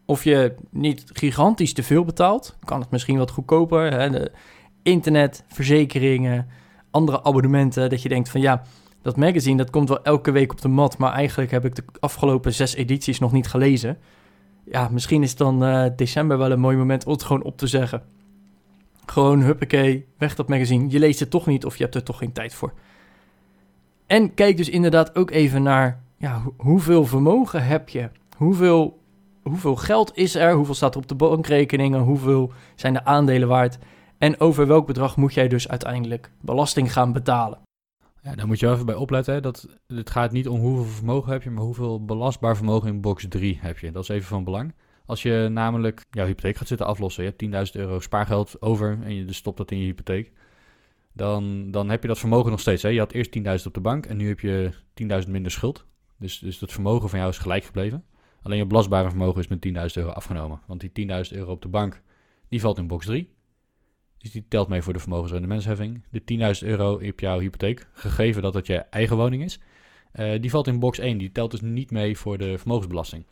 of 0.05 0.23
je 0.23 0.55
niet 0.69 1.03
gigantisch 1.13 1.73
te 1.73 1.83
veel 1.83 2.05
betaalt. 2.05 2.57
Kan 2.63 2.79
het 2.79 2.91
misschien 2.91 3.17
wat 3.17 3.31
goedkoper, 3.31 3.91
hè? 3.91 4.09
De 4.09 4.31
internet, 4.83 5.43
verzekeringen, 5.47 6.47
andere 6.91 7.23
abonnementen, 7.23 7.89
dat 7.89 8.01
je 8.01 8.09
denkt 8.09 8.29
van 8.29 8.41
ja, 8.41 8.61
dat 9.05 9.17
magazine 9.17 9.57
dat 9.57 9.69
komt 9.69 9.89
wel 9.89 10.03
elke 10.03 10.31
week 10.31 10.51
op 10.51 10.61
de 10.61 10.67
mat, 10.67 10.97
maar 10.97 11.11
eigenlijk 11.13 11.51
heb 11.51 11.65
ik 11.65 11.75
de 11.75 11.83
afgelopen 11.99 12.53
zes 12.53 12.73
edities 12.75 13.19
nog 13.19 13.31
niet 13.31 13.47
gelezen. 13.47 13.97
Ja, 14.63 14.89
misschien 14.91 15.23
is 15.23 15.35
dan 15.35 15.63
eh, 15.63 15.85
december 15.95 16.37
wel 16.37 16.51
een 16.51 16.59
mooi 16.59 16.77
moment 16.77 17.05
om 17.05 17.11
het 17.11 17.23
gewoon 17.23 17.43
op 17.43 17.57
te 17.57 17.67
zeggen. 17.67 18.03
Gewoon 19.05 19.41
huppakee, 19.41 20.05
weg 20.17 20.35
dat 20.35 20.47
magazine. 20.49 20.89
Je 20.89 20.99
leest 20.99 21.19
het 21.19 21.29
toch 21.29 21.45
niet 21.45 21.65
of 21.65 21.77
je 21.77 21.83
hebt 21.83 21.95
er 21.95 22.03
toch 22.03 22.17
geen 22.17 22.31
tijd 22.31 22.53
voor. 22.53 22.73
En 24.07 24.33
kijk 24.33 24.57
dus 24.57 24.69
inderdaad 24.69 25.15
ook 25.15 25.31
even 25.31 25.63
naar 25.63 26.01
ja, 26.17 26.41
ho- 26.41 26.53
hoeveel 26.57 27.05
vermogen 27.05 27.65
heb 27.65 27.89
je? 27.89 28.09
Hoeveel, 28.37 28.99
hoeveel 29.43 29.75
geld 29.75 30.17
is 30.17 30.35
er? 30.35 30.53
Hoeveel 30.53 30.73
staat 30.75 30.95
er 30.95 31.01
op 31.01 31.07
de 31.07 31.15
bankrekeningen? 31.15 31.99
Hoeveel 31.99 32.51
zijn 32.75 32.93
de 32.93 33.05
aandelen 33.05 33.47
waard? 33.47 33.77
En 34.17 34.39
over 34.39 34.67
welk 34.67 34.85
bedrag 34.87 35.17
moet 35.17 35.33
jij 35.33 35.47
dus 35.47 35.67
uiteindelijk 35.69 36.31
belasting 36.41 36.93
gaan 36.93 37.11
betalen? 37.13 37.57
Ja, 38.25 38.35
daar 38.35 38.47
moet 38.47 38.59
je 38.59 38.65
wel 38.65 38.73
even 38.73 38.85
bij 38.85 38.95
opletten. 38.95 39.33
Hè, 39.33 39.41
dat, 39.41 39.67
het 39.87 40.09
gaat 40.09 40.31
niet 40.31 40.47
om 40.47 40.59
hoeveel 40.59 40.93
vermogen 40.93 41.31
heb 41.31 41.43
je, 41.43 41.49
maar 41.49 41.63
hoeveel 41.63 42.05
belastbaar 42.05 42.55
vermogen 42.55 42.89
in 42.89 43.01
box 43.01 43.25
3 43.29 43.57
heb 43.61 43.77
je. 43.77 43.91
Dat 43.91 44.03
is 44.03 44.09
even 44.09 44.27
van 44.27 44.43
belang. 44.43 44.73
Als 45.05 45.21
je 45.21 45.47
namelijk 45.51 46.05
jouw 46.09 46.25
hypotheek 46.25 46.55
gaat 46.55 46.67
zitten 46.67 46.87
aflossen, 46.87 47.23
je 47.23 47.33
hebt 47.37 47.71
10.000 47.75 47.81
euro 47.81 47.99
spaargeld 47.99 48.61
over 48.61 48.97
en 49.01 49.15
je 49.15 49.25
dus 49.25 49.37
stopt 49.37 49.57
dat 49.57 49.71
in 49.71 49.77
je 49.77 49.85
hypotheek, 49.85 50.31
dan, 51.13 51.71
dan 51.71 51.89
heb 51.89 52.01
je 52.01 52.07
dat 52.07 52.19
vermogen 52.19 52.51
nog 52.51 52.59
steeds. 52.59 52.81
Hè? 52.83 52.89
Je 52.89 52.99
had 52.99 53.11
eerst 53.11 53.37
10.000 53.37 53.43
op 53.65 53.73
de 53.73 53.81
bank 53.81 54.05
en 54.05 54.17
nu 54.17 54.27
heb 54.27 54.39
je 54.39 54.71
10.000 55.23 55.29
minder 55.29 55.51
schuld. 55.51 55.85
Dus, 56.17 56.39
dus 56.39 56.59
dat 56.59 56.71
vermogen 56.71 57.09
van 57.09 57.19
jou 57.19 57.31
is 57.31 57.37
gelijk 57.37 57.63
gebleven. 57.63 58.03
Alleen 58.41 58.57
je 58.57 58.65
belastbare 58.65 59.09
vermogen 59.09 59.41
is 59.41 59.47
met 59.47 59.67
10.000 59.67 59.73
euro 59.93 60.09
afgenomen. 60.09 60.61
Want 60.67 60.93
die 60.93 61.07
10.000 61.07 61.37
euro 61.37 61.51
op 61.51 61.61
de 61.61 61.67
bank, 61.67 62.01
die 62.49 62.61
valt 62.61 62.77
in 62.77 62.87
box 62.87 63.05
3. 63.05 63.34
Dus 64.25 64.33
die 64.33 64.45
telt 64.47 64.67
mee 64.67 64.81
voor 64.81 64.93
de 64.93 64.99
vermogensrendementsheffing. 64.99 66.01
De 66.09 66.21
10.000 66.63 66.67
euro 66.67 66.93
op 66.93 67.19
jouw 67.19 67.39
hypotheek, 67.39 67.87
gegeven 67.93 68.41
dat 68.41 68.53
het 68.53 68.67
je 68.67 68.77
eigen 68.77 69.17
woning 69.17 69.43
is, 69.43 69.59
uh, 70.15 70.41
die 70.41 70.49
valt 70.49 70.67
in 70.67 70.79
box 70.79 70.99
1. 70.99 71.17
Die 71.17 71.31
telt 71.31 71.51
dus 71.51 71.61
niet 71.61 71.91
mee 71.91 72.17
voor 72.17 72.37
de 72.37 72.57
vermogensbelasting. 72.57 73.25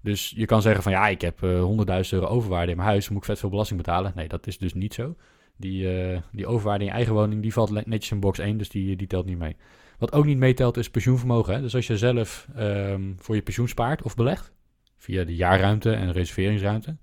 Dus 0.00 0.32
je 0.36 0.46
kan 0.46 0.62
zeggen 0.62 0.82
van 0.82 0.92
ja, 0.92 1.08
ik 1.08 1.20
heb 1.20 1.42
uh, 1.42 1.70
100.000 2.04 2.08
euro 2.10 2.26
overwaarde 2.26 2.70
in 2.70 2.76
mijn 2.76 2.88
huis, 2.88 3.08
moet 3.08 3.18
ik 3.18 3.24
vet 3.24 3.38
veel 3.38 3.48
belasting 3.48 3.78
betalen. 3.78 4.12
Nee, 4.14 4.28
dat 4.28 4.46
is 4.46 4.58
dus 4.58 4.74
niet 4.74 4.94
zo. 4.94 5.16
Die, 5.56 6.10
uh, 6.10 6.18
die 6.32 6.46
overwaarde 6.46 6.84
in 6.84 6.90
je 6.90 6.96
eigen 6.96 7.14
woning, 7.14 7.42
die 7.42 7.52
valt 7.52 7.86
netjes 7.86 8.10
in 8.10 8.20
box 8.20 8.38
1, 8.38 8.56
dus 8.58 8.68
die, 8.68 8.96
die 8.96 9.06
telt 9.06 9.26
niet 9.26 9.38
mee. 9.38 9.56
Wat 9.98 10.12
ook 10.12 10.24
niet 10.24 10.38
meetelt 10.38 10.76
is 10.76 10.90
pensioenvermogen. 10.90 11.54
Hè? 11.54 11.60
Dus 11.60 11.74
als 11.74 11.86
je 11.86 11.98
zelf 11.98 12.48
um, 12.58 13.14
voor 13.18 13.34
je 13.34 13.42
pensioen 13.42 13.68
spaart 13.68 14.02
of 14.02 14.14
belegt, 14.14 14.52
via 14.96 15.24
de 15.24 15.34
jaarruimte 15.34 15.92
en 15.92 16.12
reserveringsruimte, 16.12 16.96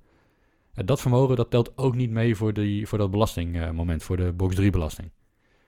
dat 0.86 1.02
vermogen 1.02 1.36
dat 1.36 1.50
telt 1.50 1.78
ook 1.78 1.96
niet 1.96 2.10
mee 2.10 2.36
voor, 2.36 2.54
die, 2.54 2.88
voor 2.88 2.98
dat 2.98 3.12
belastingmoment, 3.12 4.04
voor 4.04 4.18
de 4.18 4.34
box 4.34 4.56
3 4.56 4.70
belasting. 4.70 5.12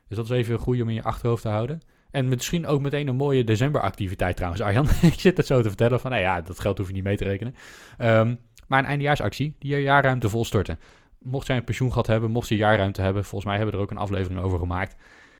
Dus 0.07 0.17
dat 0.17 0.25
is 0.25 0.37
even 0.37 0.59
goed 0.59 0.81
om 0.81 0.89
in 0.89 0.95
je 0.95 1.03
achterhoofd 1.03 1.41
te 1.41 1.49
houden. 1.49 1.81
En 2.11 2.27
misschien 2.27 2.67
ook 2.67 2.81
meteen 2.81 3.07
een 3.07 3.15
mooie 3.15 3.43
decemberactiviteit 3.43 4.35
trouwens, 4.35 4.61
Arjan. 4.61 4.87
ik 5.11 5.19
zit 5.19 5.37
het 5.37 5.45
zo 5.45 5.61
te 5.61 5.67
vertellen 5.67 5.99
van, 5.99 6.11
nou 6.11 6.23
ja, 6.23 6.41
dat 6.41 6.59
geld 6.59 6.77
hoef 6.77 6.87
je 6.87 6.93
niet 6.93 7.03
mee 7.03 7.17
te 7.17 7.23
rekenen. 7.23 7.55
Um, 7.99 8.39
maar 8.67 8.79
een 8.79 8.85
eindejaarsactie, 8.85 9.55
die 9.59 9.71
je 9.71 9.81
jaarruimte 9.81 10.29
volstorten. 10.29 10.79
Mocht 11.19 11.47
jij 11.47 11.57
een 11.57 11.63
pensioengat 11.63 12.07
hebben, 12.07 12.31
mocht 12.31 12.47
je 12.47 12.55
jaarruimte 12.55 13.01
hebben, 13.01 13.23
volgens 13.23 13.45
mij 13.45 13.55
hebben 13.55 13.73
we 13.73 13.79
er 13.79 13.85
ook 13.85 13.91
een 13.91 14.03
aflevering 14.03 14.41
over 14.41 14.59
gemaakt. 14.59 14.95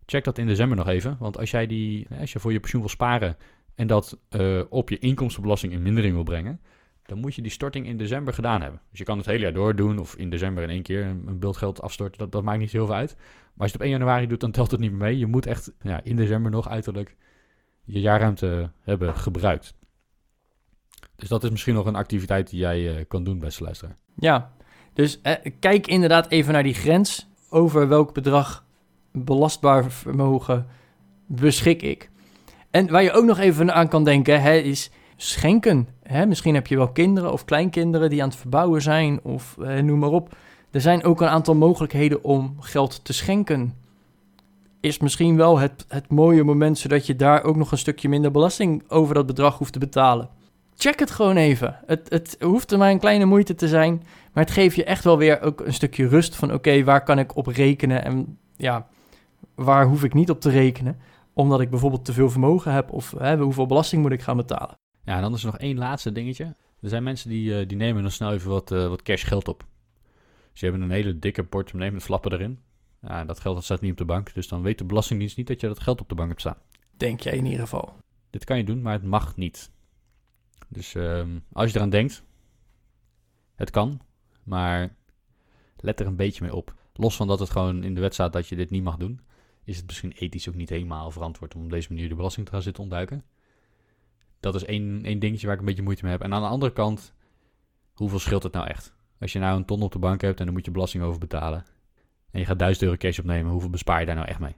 Check 0.06 0.24
dat 0.24 0.38
in 0.38 0.48
december 0.48 0.78
nog 0.78 0.88
even, 0.88 1.16
want 1.20 1.38
als 1.38 1.52
jij 1.52 1.68
die, 1.68 2.08
als 2.20 2.32
je 2.32 2.40
voor 2.40 2.52
je 2.52 2.60
pensioen 2.60 2.82
wil 2.82 2.90
sparen 2.90 3.38
en 3.76 3.88
dat 3.88 4.20
uh, 4.30 4.62
op 4.70 4.90
je 4.90 5.00
inkomstenbelasting 5.00 5.74
in 5.74 5.82
mindering 5.82 6.14
wil 6.14 6.24
brengen, 6.24 6.62
dan 7.12 7.20
moet 7.20 7.36
je 7.36 7.42
die 7.42 7.52
storting 7.52 7.86
in 7.86 7.98
december 7.98 8.34
gedaan 8.34 8.62
hebben. 8.62 8.82
Dus 8.90 9.00
je 9.00 9.06
kan 9.06 9.18
het 9.18 9.26
hele 9.26 9.40
jaar 9.40 9.54
door 9.54 9.76
doen 9.76 10.00
of 10.00 10.16
in 10.16 10.30
december 10.30 10.64
in 10.64 10.70
één 10.70 10.82
keer 10.82 11.06
een 11.06 11.40
beeldgeld 11.40 11.82
afstorten, 11.82 12.18
dat, 12.18 12.32
dat 12.32 12.44
maakt 12.44 12.60
niet 12.60 12.72
heel 12.72 12.86
veel 12.86 12.96
uit. 12.96 13.16
Maar 13.16 13.28
als 13.58 13.72
je 13.72 13.72
het 13.72 13.76
op 13.76 13.82
1 13.82 13.90
januari 13.90 14.28
doet, 14.28 14.40
dan 14.40 14.52
telt 14.52 14.72
het 14.72 14.80
niet 14.80 14.92
meer 14.92 15.00
mee. 15.00 15.18
Je 15.18 15.26
moet 15.26 15.46
echt 15.46 15.72
ja, 15.82 16.00
in 16.04 16.16
december 16.16 16.52
nog 16.52 16.70
uiterlijk 16.70 17.16
je 17.84 18.00
jaarruimte 18.00 18.72
hebben 18.82 19.16
gebruikt. 19.16 19.76
Dus 21.16 21.30
dat 21.30 21.44
is 21.44 21.50
misschien 21.50 21.74
nog 21.74 21.86
een 21.86 21.96
activiteit 21.96 22.50
die 22.50 22.60
jij 22.60 22.96
uh, 22.96 23.06
kan 23.08 23.24
doen, 23.24 23.40
beste 23.40 23.64
luisteraar. 23.64 23.96
Ja, 24.16 24.52
dus 24.94 25.22
eh, 25.22 25.52
kijk 25.60 25.88
inderdaad 25.88 26.30
even 26.30 26.54
naar 26.54 26.64
die 26.64 26.74
grens 26.74 27.28
over 27.50 27.88
welk 27.88 28.14
bedrag 28.14 28.66
belastbaar 29.12 29.92
vermogen 29.92 30.68
beschik 31.28 31.82
ik. 31.82 32.10
En 32.70 32.92
waar 32.92 33.04
je 33.04 33.12
ook 33.12 33.26
nog 33.26 33.40
even 33.40 33.74
aan 33.74 33.88
kan 33.88 34.04
denken, 34.04 34.42
hè, 34.42 34.56
is 34.56 34.92
schenken. 35.22 35.88
Hè? 36.04 36.26
Misschien 36.26 36.54
heb 36.54 36.68
je 36.68 36.76
wel 36.78 36.92
kinderen 36.92 37.32
of 37.32 37.46
kleinkinderen 37.46 38.10
die 38.10 38.22
aan 38.22 38.30
het 38.30 38.38
verbouwen 38.38 38.82
zijn 38.82 39.20
of 39.24 39.58
eh, 39.58 39.84
noem 39.84 40.00
maar 40.00 40.10
op. 40.10 40.36
Er 40.72 40.82
zijn 40.82 41.04
ook 41.04 41.22
een 41.22 41.28
aantal 41.28 41.56
mogelijkheden 41.56 42.24
om 42.24 42.56
geld 42.60 43.06
te 43.06 43.14
schenken. 43.14 43.74
Is 44.80 45.00
misschien 45.00 45.38
wel 45.38 45.60
het, 45.60 45.86
het 45.88 46.10
mooie 46.10 46.44
moment 46.44 46.78
zodat 46.78 47.06
je 47.06 47.16
daar 47.16 47.44
ook 47.44 47.56
nog 47.56 47.72
een 47.72 47.78
stukje 47.78 48.10
minder 48.10 48.32
belasting 48.32 48.84
over 48.88 49.14
dat 49.14 49.26
bedrag 49.26 49.58
hoeft 49.58 49.74
te 49.74 49.80
betalen. 49.80 50.30
Check 50.76 51.00
het 51.00 51.12
gewoon 51.12 51.38
even. 51.38 51.80
Het, 51.86 52.10
het 52.10 52.38
hoeft 52.40 52.72
er 52.72 52.78
maar 52.78 52.92
een 52.92 53.00
kleine 53.00 53.26
moeite 53.26 53.56
te 53.56 53.68
zijn. 53.68 54.04
Maar 54.34 54.44
het 54.44 54.54
geeft 54.54 54.76
je 54.76 54.84
echt 54.84 55.04
wel 55.04 55.18
weer 55.18 55.42
ook 55.42 55.60
een 55.60 55.74
stukje 55.74 56.08
rust 56.08 56.36
van 56.36 56.54
oké, 56.54 56.84
waar 56.84 57.04
kan 57.04 57.20
ik 57.20 57.36
op 57.36 57.48
rekenen 57.48 58.04
en 58.04 58.38
ja, 58.56 58.88
waar 59.56 59.86
hoef 59.86 60.04
ik 60.04 60.14
niet 60.14 60.30
op 60.30 60.42
te 60.42 60.50
rekenen. 60.50 61.00
Omdat 61.34 61.62
ik 61.62 61.70
bijvoorbeeld 61.70 62.06
te 62.06 62.14
veel 62.14 62.30
vermogen 62.30 62.74
heb 62.74 62.92
of 62.92 63.14
hè, 63.18 63.38
hoeveel 63.38 63.66
belasting 63.66 64.02
moet 64.02 64.12
ik 64.12 64.22
gaan 64.22 64.38
betalen. 64.38 64.81
Ja, 65.04 65.16
en 65.16 65.22
dan 65.22 65.34
is 65.34 65.40
er 65.40 65.52
nog 65.52 65.58
één 65.58 65.78
laatste 65.78 66.12
dingetje. 66.12 66.56
Er 66.82 66.90
zijn 66.90 67.04
mensen 67.04 67.30
die, 67.30 67.62
uh, 67.62 67.68
die 67.68 67.78
nemen 67.78 68.02
dan 68.02 68.12
snel 68.12 68.34
even 68.34 68.50
wat, 68.50 68.72
uh, 68.72 68.88
wat 68.88 69.02
cash 69.02 69.28
geld 69.28 69.48
op. 69.48 69.66
Ze 70.54 70.66
hebben 70.66 70.82
een 70.84 70.92
hele 70.92 71.20
dikke 71.20 71.44
portemonnee 71.44 71.92
met 71.92 72.04
flappen 72.04 72.32
erin. 72.32 72.60
Ja, 73.02 73.26
dat 73.26 73.40
geld 73.40 73.56
dat 73.56 73.64
staat 73.64 73.82
niet 73.82 73.92
op 73.92 73.98
de 73.98 74.06
bank, 74.06 74.34
dus 74.34 74.48
dan 74.48 74.62
weet 74.62 74.78
de 74.78 74.86
Belastingdienst 74.86 75.38
niet 75.38 75.48
dat 75.48 75.62
je 75.62 75.68
dat 75.68 75.80
geld 75.80 76.02
op 76.02 76.10
de 76.10 76.16
bank 76.16 76.28
hebt 76.28 76.42
staan. 76.42 76.58
Denk 76.98 77.20
jij 77.20 77.34
in 77.34 77.46
ieder 77.46 77.60
geval. 77.60 77.96
Dit 78.30 78.44
kan 78.44 78.58
je 78.58 78.64
doen, 78.64 78.82
maar 78.82 78.94
het 78.94 79.04
mag 79.04 79.36
niet. 79.36 79.72
Dus 80.68 80.94
um, 80.94 81.44
als 81.52 81.72
je 81.72 81.78
eraan 81.78 81.90
denkt, 81.90 82.24
het 83.56 83.70
kan, 83.70 84.02
maar 84.44 84.96
let 85.78 86.00
er 86.00 86.06
een 86.06 86.16
beetje 86.16 86.44
mee 86.44 86.56
op. 86.56 86.76
Los 86.94 87.16
van 87.16 87.28
dat 87.28 87.40
het 87.40 87.50
gewoon 87.50 87.84
in 87.84 87.96
de 87.96 88.02
wet 88.02 88.14
staat 88.14 88.34
dat 88.34 88.48
je 88.48 88.56
dit 88.56 88.70
niet 88.70 88.84
mag 88.84 88.98
doen, 88.98 89.22
is 89.64 89.78
het 89.78 89.86
misschien 89.86 90.12
ethisch 90.12 90.50
ook 90.50 90.56
niet 90.56 90.70
helemaal 90.70 91.12
verantwoord 91.12 91.56
om 91.56 91.64
op 91.64 91.70
deze 91.70 91.94
manier 91.94 92.10
de 92.10 92.16
belasting 92.16 92.46
te 92.46 92.52
gaan 92.52 92.62
zitten 92.62 92.84
ontduiken. 92.84 93.24
Dat 94.42 94.56
is 94.56 94.66
één, 94.66 95.02
één 95.04 95.20
dingetje 95.20 95.46
waar 95.46 95.56
ik 95.56 95.62
een 95.62 95.68
beetje 95.68 95.84
moeite 95.84 96.04
mee 96.04 96.12
heb. 96.12 96.22
En 96.22 96.34
aan 96.34 96.42
de 96.42 96.48
andere 96.48 96.74
kant, 96.74 97.14
hoeveel 97.94 98.20
scheelt 98.20 98.44
het 98.44 98.54
nou 98.54 98.68
echt? 98.68 98.94
Als 99.20 99.34
je 99.34 99.40
nou 99.40 99.58
een 99.58 99.66
ton 99.66 99.82
op 99.82 99.92
de 99.92 100.00
bank 100.00 100.22
hebt 100.22 100.40
en 100.40 100.46
dan 100.46 100.54
moet 100.54 100.66
je 100.66 100.72
belasting 100.72 101.04
over 101.04 101.20
betalen. 101.20 101.66
En 102.32 102.40
je 102.40 102.46
gaat 102.46 102.60
1000 102.60 102.84
euro 102.84 102.98
cash 102.98 103.20
opnemen, 103.20 103.52
hoeveel 103.52 103.70
bespaar 103.70 104.00
je 104.00 104.06
daar 104.06 104.16
nou 104.16 104.28
echt 104.28 104.40
mee? 104.40 104.56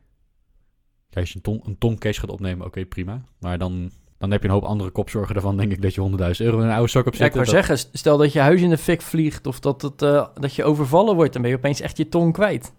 Kijk, 1.09 1.25
als 1.25 1.29
je 1.29 1.35
een 1.35 1.41
ton, 1.41 1.61
een 1.65 1.77
ton 1.77 1.97
cash 1.97 2.19
gaat 2.19 2.29
opnemen, 2.29 2.65
oké, 2.65 2.85
prima. 2.85 3.21
Maar 3.39 3.57
dan, 3.57 3.91
dan 4.17 4.31
heb 4.31 4.41
je 4.41 4.47
een 4.47 4.53
hoop 4.53 4.63
andere 4.63 4.89
kopzorgen 4.89 5.35
ervan, 5.35 5.57
denk 5.57 5.71
ik, 5.71 5.81
dat 5.81 5.93
je 5.93 6.09
100.000 6.11 6.17
euro 6.37 6.57
in 6.59 6.63
een 6.63 6.73
oude 6.73 6.89
zak 6.89 7.05
op 7.05 7.11
zit. 7.11 7.21
Ja, 7.21 7.27
ik 7.27 7.33
wou 7.33 7.45
zeggen, 7.45 7.77
stel 7.77 8.17
dat 8.17 8.33
je 8.33 8.39
huis 8.39 8.61
in 8.61 8.69
de 8.69 8.77
fik 8.77 9.01
vliegt 9.01 9.45
of 9.45 9.59
dat, 9.59 9.81
het, 9.81 10.01
uh, 10.01 10.27
dat 10.33 10.55
je 10.55 10.63
overvallen 10.63 11.15
wordt, 11.15 11.33
dan 11.33 11.41
ben 11.41 11.51
je 11.51 11.57
opeens 11.57 11.81
echt 11.81 11.97
je 11.97 12.09
ton 12.09 12.31
kwijt. 12.31 12.73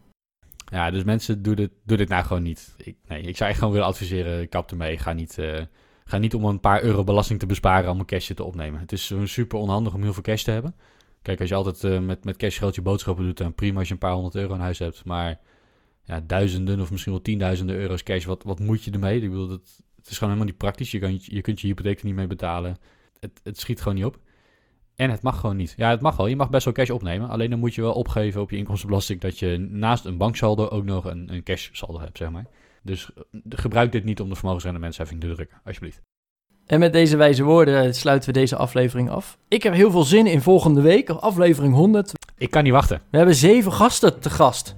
Ja, 0.72 0.90
dus 0.90 1.04
mensen, 1.04 1.42
doe 1.42 1.54
dit, 1.54 1.70
doe 1.84 1.96
dit 1.96 2.08
nou 2.08 2.24
gewoon 2.24 2.42
niet. 2.42 2.74
Ik, 2.76 2.96
nee, 3.08 3.22
ik 3.22 3.36
zou 3.36 3.50
echt 3.50 3.58
gewoon 3.58 3.72
willen 3.72 3.88
adviseren, 3.88 4.48
kap 4.48 4.70
ermee. 4.70 4.98
Ga 4.98 5.12
niet, 5.12 5.38
uh, 5.38 5.60
ga 6.04 6.18
niet 6.18 6.34
om 6.34 6.44
een 6.44 6.60
paar 6.60 6.82
euro 6.82 7.04
belasting 7.04 7.38
te 7.38 7.46
besparen 7.46 7.86
allemaal 7.86 8.04
cash 8.04 8.30
te 8.34 8.44
opnemen. 8.44 8.80
Het 8.80 8.92
is 8.92 9.12
super 9.24 9.58
onhandig 9.58 9.94
om 9.94 10.02
heel 10.02 10.12
veel 10.12 10.22
cash 10.22 10.42
te 10.42 10.50
hebben. 10.50 10.74
Kijk, 11.22 11.40
als 11.40 11.48
je 11.48 11.54
altijd 11.54 11.82
uh, 11.82 12.00
met, 12.00 12.24
met 12.24 12.36
cash 12.36 12.58
je 12.58 12.82
boodschappen 12.82 13.24
doet, 13.24 13.36
dan 13.36 13.54
prima 13.54 13.78
als 13.78 13.88
je 13.88 13.94
een 13.94 14.00
paar 14.00 14.12
honderd 14.12 14.34
euro 14.34 14.54
in 14.54 14.60
huis 14.60 14.78
hebt. 14.78 15.04
Maar 15.04 15.40
ja, 16.02 16.20
duizenden 16.20 16.80
of 16.80 16.90
misschien 16.90 17.12
wel 17.12 17.22
tienduizenden 17.22 17.76
euro's 17.76 18.02
cash, 18.02 18.24
wat, 18.24 18.42
wat 18.42 18.60
moet 18.60 18.84
je 18.84 18.90
ermee? 18.90 19.20
Ik 19.20 19.30
bedoel, 19.30 19.48
dat, 19.48 19.82
het 19.96 20.10
is 20.10 20.18
gewoon 20.18 20.32
helemaal 20.32 20.52
niet 20.52 20.56
praktisch. 20.56 20.90
Je, 20.90 20.98
kan, 20.98 21.18
je 21.22 21.40
kunt 21.40 21.60
je 21.60 21.66
hypotheek 21.66 22.02
niet 22.02 22.14
mee 22.14 22.26
betalen. 22.26 22.76
Het, 23.20 23.40
het 23.42 23.58
schiet 23.58 23.78
gewoon 23.78 23.94
niet 23.94 24.04
op. 24.04 24.18
En 24.96 25.10
het 25.10 25.22
mag 25.22 25.40
gewoon 25.40 25.56
niet. 25.56 25.74
Ja, 25.76 25.90
het 25.90 26.00
mag 26.00 26.16
wel. 26.16 26.26
Je 26.26 26.36
mag 26.36 26.50
best 26.50 26.64
wel 26.64 26.74
cash 26.74 26.90
opnemen. 26.90 27.28
Alleen 27.28 27.50
dan 27.50 27.58
moet 27.58 27.74
je 27.74 27.80
wel 27.80 27.92
opgeven 27.92 28.40
op 28.40 28.50
je 28.50 28.56
inkomstenbelasting 28.56 29.20
dat 29.20 29.38
je 29.38 29.58
naast 29.58 30.04
een 30.04 30.16
banksaldo 30.16 30.66
ook 30.66 30.84
nog 30.84 31.04
een, 31.04 31.32
een 31.32 31.42
cash 31.42 31.68
saldo 31.72 32.00
hebt, 32.00 32.18
zeg 32.18 32.30
maar. 32.30 32.46
Dus 32.84 33.10
uh, 33.16 33.40
gebruik 33.48 33.92
dit 33.92 34.04
niet 34.04 34.20
om 34.20 34.28
de 34.28 34.34
vermogensrendementsheffing 34.34 35.20
te 35.20 35.32
drukken, 35.34 35.60
alsjeblieft. 35.64 36.00
En 36.66 36.78
met 36.78 36.92
deze 36.92 37.16
wijze 37.16 37.42
woorden 37.42 37.94
sluiten 37.94 38.32
we 38.32 38.38
deze 38.38 38.56
aflevering 38.56 39.10
af. 39.10 39.38
Ik 39.48 39.62
heb 39.62 39.74
heel 39.74 39.90
veel 39.90 40.02
zin 40.02 40.26
in 40.26 40.40
volgende 40.40 40.80
week, 40.80 41.10
aflevering 41.10 41.74
100. 41.74 42.12
Ik 42.36 42.50
kan 42.50 42.62
niet 42.62 42.72
wachten. 42.72 43.02
We 43.10 43.16
hebben 43.16 43.34
zeven 43.34 43.72
gasten 43.72 44.20
te 44.20 44.30
gast. 44.30 44.76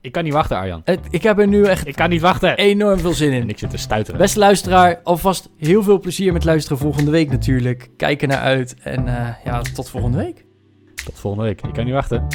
Ik 0.00 0.12
kan 0.12 0.24
niet 0.24 0.32
wachten, 0.32 0.56
Arjan. 0.56 0.80
Het, 0.84 1.00
ik 1.10 1.22
heb 1.22 1.38
er 1.38 1.48
nu 1.48 1.64
echt 1.64 1.86
ik 1.86 1.94
kan 1.94 2.10
niet 2.10 2.20
wachten. 2.20 2.56
enorm 2.56 2.98
veel 2.98 3.12
zin 3.12 3.32
in. 3.32 3.42
En 3.42 3.48
ik 3.48 3.58
zit 3.58 3.70
te 3.70 3.76
stuiteren. 3.76 4.20
Beste 4.20 4.38
luisteraar, 4.38 5.00
alvast 5.02 5.48
heel 5.56 5.82
veel 5.82 5.98
plezier 5.98 6.32
met 6.32 6.44
luisteren 6.44 6.78
volgende 6.78 7.10
week 7.10 7.30
natuurlijk. 7.30 7.88
Kijk 7.96 8.22
er 8.22 8.28
naar 8.28 8.40
uit 8.40 8.76
en 8.82 9.06
uh, 9.06 9.28
ja, 9.44 9.60
tot 9.60 9.90
volgende 9.90 10.18
week. 10.18 10.44
Tot 11.04 11.18
volgende 11.18 11.44
week. 11.46 11.62
Ik 11.62 11.72
kan 11.72 11.84
niet 11.84 11.94
wachten. 11.94 12.26